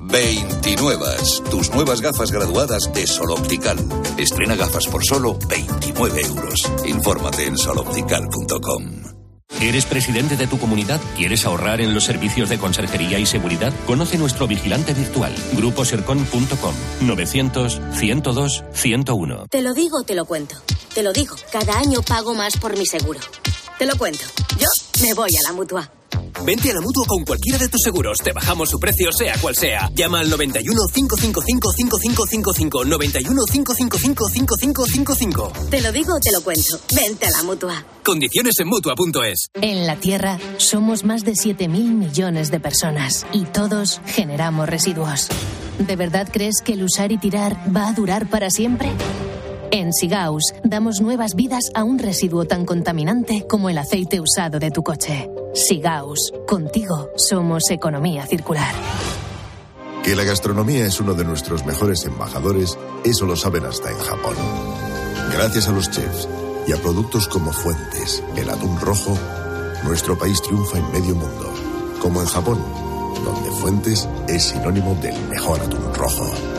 29. 0.00 1.06
Tus 1.48 1.70
nuevas 1.70 2.00
gafas 2.00 2.32
graduadas 2.32 2.92
de 2.92 3.06
Sol 3.06 3.30
Optical. 3.30 3.78
Estrena 4.18 4.56
gafas 4.56 4.86
por 4.86 5.04
solo 5.04 5.38
29 5.48 6.20
euros. 6.22 6.60
Infórmate 6.86 7.46
en 7.46 7.56
soloptical.com. 7.56 9.15
¿Eres 9.60 9.86
presidente 9.86 10.36
de 10.36 10.46
tu 10.46 10.58
comunidad? 10.58 11.00
¿Quieres 11.16 11.44
ahorrar 11.46 11.80
en 11.80 11.94
los 11.94 12.04
servicios 12.04 12.50
de 12.50 12.58
conserjería 12.58 13.18
y 13.18 13.26
seguridad? 13.26 13.72
Conoce 13.86 14.18
nuestro 14.18 14.46
vigilante 14.46 14.92
virtual, 14.92 15.34
gruposercon.com, 15.54 16.74
900-102-101. 17.02 19.48
Te 19.48 19.62
lo 19.62 19.72
digo, 19.72 20.02
te 20.02 20.14
lo 20.14 20.26
cuento. 20.26 20.56
Te 20.94 21.02
lo 21.02 21.12
digo, 21.12 21.34
cada 21.50 21.78
año 21.78 22.02
pago 22.02 22.34
más 22.34 22.58
por 22.58 22.76
mi 22.76 22.84
seguro. 22.86 23.20
Te 23.78 23.86
lo 23.86 23.96
cuento. 23.96 24.24
Yo 24.58 24.68
me 25.02 25.14
voy 25.14 25.30
a 25.36 25.42
la 25.48 25.52
mutua. 25.52 25.90
Vente 26.44 26.70
a 26.70 26.74
la 26.74 26.80
mutua 26.80 27.04
con 27.06 27.24
cualquiera 27.24 27.58
de 27.58 27.68
tus 27.68 27.80
seguros. 27.82 28.18
Te 28.18 28.32
bajamos 28.32 28.70
su 28.70 28.78
precio, 28.78 29.10
sea 29.12 29.36
cual 29.40 29.56
sea. 29.56 29.90
Llama 29.94 30.20
al 30.20 30.30
91 30.30 30.80
555 30.92 31.72
5555. 31.72 32.84
91 32.84 33.42
555 33.50 34.28
5555. 34.28 35.52
Te 35.70 35.80
lo 35.80 35.92
digo, 35.92 36.18
te 36.20 36.32
lo 36.32 36.42
cuento. 36.42 36.78
Vente 36.94 37.26
a 37.26 37.30
la 37.30 37.42
mutua. 37.42 37.84
Condiciones 38.04 38.54
en 38.60 38.68
mutua.es. 38.68 39.48
En 39.54 39.86
la 39.86 39.96
Tierra 39.96 40.38
somos 40.58 41.04
más 41.04 41.24
de 41.24 41.32
7.000 41.32 41.68
millones 41.68 42.50
de 42.50 42.60
personas 42.60 43.26
y 43.32 43.44
todos 43.44 44.00
generamos 44.06 44.68
residuos. 44.68 45.28
¿De 45.78 45.96
verdad 45.96 46.28
crees 46.32 46.62
que 46.64 46.74
el 46.74 46.84
usar 46.84 47.12
y 47.12 47.18
tirar 47.18 47.56
va 47.74 47.88
a 47.88 47.92
durar 47.92 48.28
para 48.28 48.50
siempre? 48.50 48.92
En 49.70 49.92
Sigaus 49.92 50.54
damos 50.62 51.00
nuevas 51.00 51.34
vidas 51.34 51.70
a 51.74 51.84
un 51.84 51.98
residuo 51.98 52.44
tan 52.44 52.64
contaminante 52.64 53.46
como 53.48 53.68
el 53.68 53.78
aceite 53.78 54.20
usado 54.20 54.58
de 54.58 54.70
tu 54.70 54.82
coche. 54.82 55.30
Sigaus, 55.54 56.32
contigo 56.46 57.10
somos 57.16 57.70
economía 57.70 58.26
circular. 58.26 58.74
Que 60.02 60.14
la 60.14 60.24
gastronomía 60.24 60.86
es 60.86 61.00
uno 61.00 61.14
de 61.14 61.24
nuestros 61.24 61.66
mejores 61.66 62.04
embajadores, 62.04 62.78
eso 63.04 63.26
lo 63.26 63.34
saben 63.34 63.64
hasta 63.64 63.90
en 63.90 63.98
Japón. 63.98 64.36
Gracias 65.32 65.68
a 65.68 65.72
los 65.72 65.90
chefs 65.90 66.28
y 66.66 66.72
a 66.72 66.76
productos 66.76 67.26
como 67.26 67.52
Fuentes, 67.52 68.22
el 68.36 68.48
atún 68.48 68.80
rojo, 68.80 69.16
nuestro 69.84 70.16
país 70.16 70.40
triunfa 70.42 70.78
en 70.78 70.92
medio 70.92 71.14
mundo, 71.14 71.52
como 72.00 72.20
en 72.20 72.26
Japón, 72.26 72.58
donde 73.24 73.50
Fuentes 73.50 74.08
es 74.28 74.44
sinónimo 74.44 74.94
del 75.02 75.20
mejor 75.28 75.60
atún 75.60 75.92
rojo. 75.94 76.55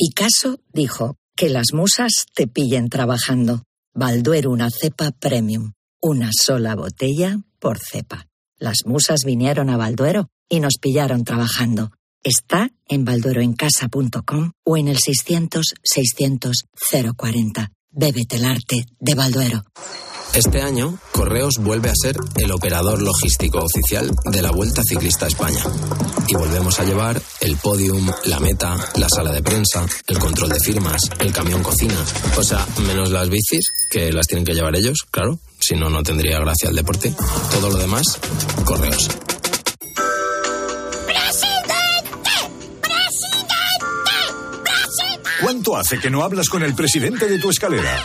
Picasso 0.00 0.60
dijo 0.72 1.16
que 1.36 1.50
las 1.50 1.74
musas 1.74 2.24
te 2.34 2.46
pillen 2.46 2.88
trabajando. 2.88 3.64
Balduero 3.92 4.50
una 4.50 4.70
cepa 4.70 5.10
premium, 5.10 5.72
una 6.00 6.30
sola 6.32 6.74
botella 6.74 7.36
por 7.58 7.78
cepa. 7.78 8.26
Las 8.58 8.86
musas 8.86 9.24
vinieron 9.26 9.68
a 9.68 9.76
Balduero 9.76 10.30
y 10.48 10.60
nos 10.60 10.78
pillaron 10.80 11.24
trabajando. 11.24 11.92
Está 12.24 12.70
en 12.88 13.04
baldueroencasa.com 13.04 14.52
o 14.64 14.78
en 14.78 14.88
el 14.88 14.96
600 14.96 15.74
600 15.82 16.64
040. 17.14 17.70
Bébete 17.92 18.36
el 18.36 18.44
arte 18.44 18.86
de 18.98 19.14
Balduero. 19.14 19.64
Este 20.32 20.62
año, 20.62 20.96
Correos 21.10 21.56
vuelve 21.58 21.90
a 21.90 21.94
ser 22.00 22.16
el 22.36 22.52
operador 22.52 23.02
logístico 23.02 23.58
oficial 23.58 24.08
de 24.26 24.42
la 24.42 24.52
Vuelta 24.52 24.80
Ciclista 24.88 25.24
a 25.24 25.28
España. 25.28 25.64
Y 26.28 26.34
volvemos 26.36 26.78
a 26.78 26.84
llevar 26.84 27.20
el 27.40 27.56
podium, 27.56 28.08
la 28.26 28.38
meta, 28.38 28.76
la 28.94 29.08
sala 29.08 29.32
de 29.32 29.42
prensa, 29.42 29.84
el 30.06 30.18
control 30.20 30.50
de 30.50 30.60
firmas, 30.60 31.00
el 31.18 31.32
camión 31.32 31.64
cocina. 31.64 31.98
O 32.36 32.44
sea, 32.44 32.64
menos 32.86 33.10
las 33.10 33.28
bicis, 33.28 33.64
que 33.90 34.12
las 34.12 34.28
tienen 34.28 34.44
que 34.44 34.54
llevar 34.54 34.76
ellos, 34.76 34.98
claro. 35.10 35.40
Si 35.58 35.74
no, 35.74 35.90
no 35.90 36.04
tendría 36.04 36.38
gracia 36.38 36.68
el 36.68 36.76
deporte. 36.76 37.12
Todo 37.50 37.70
lo 37.70 37.78
demás, 37.78 38.04
Correos. 38.64 39.08
¿Cuánto 45.40 45.76
hace 45.76 45.98
que 45.98 46.10
no 46.10 46.22
hablas 46.22 46.48
con 46.48 46.62
el 46.62 46.74
presidente 46.74 47.26
de 47.26 47.38
tu 47.38 47.48
escalera? 47.50 48.04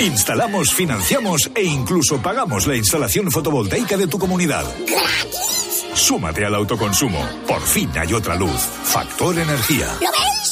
Instalamos, 0.00 0.72
financiamos 0.74 1.50
e 1.54 1.64
incluso 1.64 2.20
pagamos 2.20 2.66
la 2.66 2.76
instalación 2.76 3.30
fotovoltaica 3.30 3.96
de 3.96 4.06
tu 4.06 4.18
comunidad. 4.18 4.64
Súmate 5.94 6.44
al 6.44 6.54
autoconsumo. 6.54 7.26
Por 7.46 7.62
fin 7.62 7.90
hay 7.98 8.12
otra 8.12 8.36
luz. 8.36 8.60
Factor 8.84 9.38
Energía. 9.38 9.88
¿Lo 10.00 10.10
ves? 10.10 10.47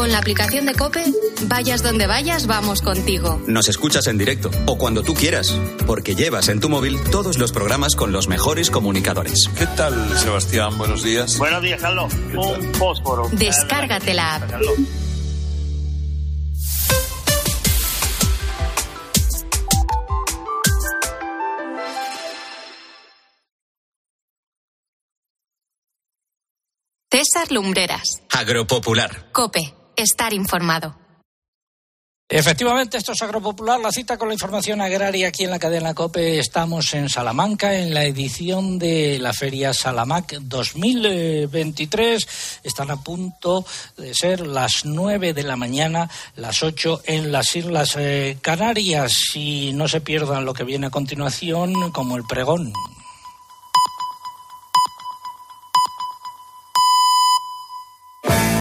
Con 0.00 0.10
la 0.10 0.16
aplicación 0.16 0.64
de 0.64 0.72
Cope, 0.72 1.04
vayas 1.42 1.82
donde 1.82 2.06
vayas, 2.06 2.46
vamos 2.46 2.80
contigo. 2.80 3.38
Nos 3.46 3.68
escuchas 3.68 4.06
en 4.06 4.16
directo 4.16 4.50
o 4.64 4.78
cuando 4.78 5.02
tú 5.02 5.12
quieras, 5.12 5.54
porque 5.86 6.14
llevas 6.14 6.48
en 6.48 6.58
tu 6.58 6.70
móvil 6.70 6.98
todos 7.10 7.36
los 7.36 7.52
programas 7.52 7.94
con 7.96 8.10
los 8.10 8.26
mejores 8.26 8.70
comunicadores. 8.70 9.50
¿Qué 9.58 9.66
tal, 9.66 10.18
Sebastián? 10.18 10.78
Buenos 10.78 11.02
días. 11.02 11.36
Buenos 11.36 11.62
días, 11.62 11.82
Carlos. 11.82 12.14
Un 12.14 12.74
fósforo. 12.76 13.28
Descárgate 13.32 14.14
la 14.14 14.36
app. 14.36 14.50
César 27.10 27.52
Lumbreras. 27.52 28.22
Agropopular. 28.30 29.26
Cope. 29.32 29.79
Estar 30.00 30.32
informado. 30.32 30.96
Efectivamente, 32.26 32.96
esto 32.96 33.12
es 33.12 33.20
Agropopular, 33.20 33.78
la 33.80 33.92
cita 33.92 34.16
con 34.16 34.28
la 34.28 34.34
información 34.34 34.80
agraria 34.80 35.28
aquí 35.28 35.44
en 35.44 35.50
la 35.50 35.58
cadena 35.58 35.92
COPE. 35.92 36.38
Estamos 36.38 36.94
en 36.94 37.10
Salamanca 37.10 37.74
en 37.74 37.92
la 37.92 38.04
edición 38.04 38.78
de 38.78 39.18
la 39.18 39.34
Feria 39.34 39.74
Salamac 39.74 40.38
2023. 40.40 42.60
Están 42.62 42.92
a 42.92 43.02
punto 43.02 43.66
de 43.98 44.14
ser 44.14 44.46
las 44.46 44.84
nueve 44.84 45.34
de 45.34 45.42
la 45.42 45.56
mañana, 45.56 46.08
las 46.36 46.62
ocho 46.62 47.02
en 47.04 47.30
las 47.30 47.54
Islas 47.54 47.94
eh, 47.98 48.38
Canarias. 48.40 49.12
Y 49.34 49.72
no 49.74 49.86
se 49.86 50.00
pierdan 50.00 50.46
lo 50.46 50.54
que 50.54 50.64
viene 50.64 50.86
a 50.86 50.90
continuación, 50.90 51.90
como 51.90 52.16
el 52.16 52.24
pregón 52.24 52.72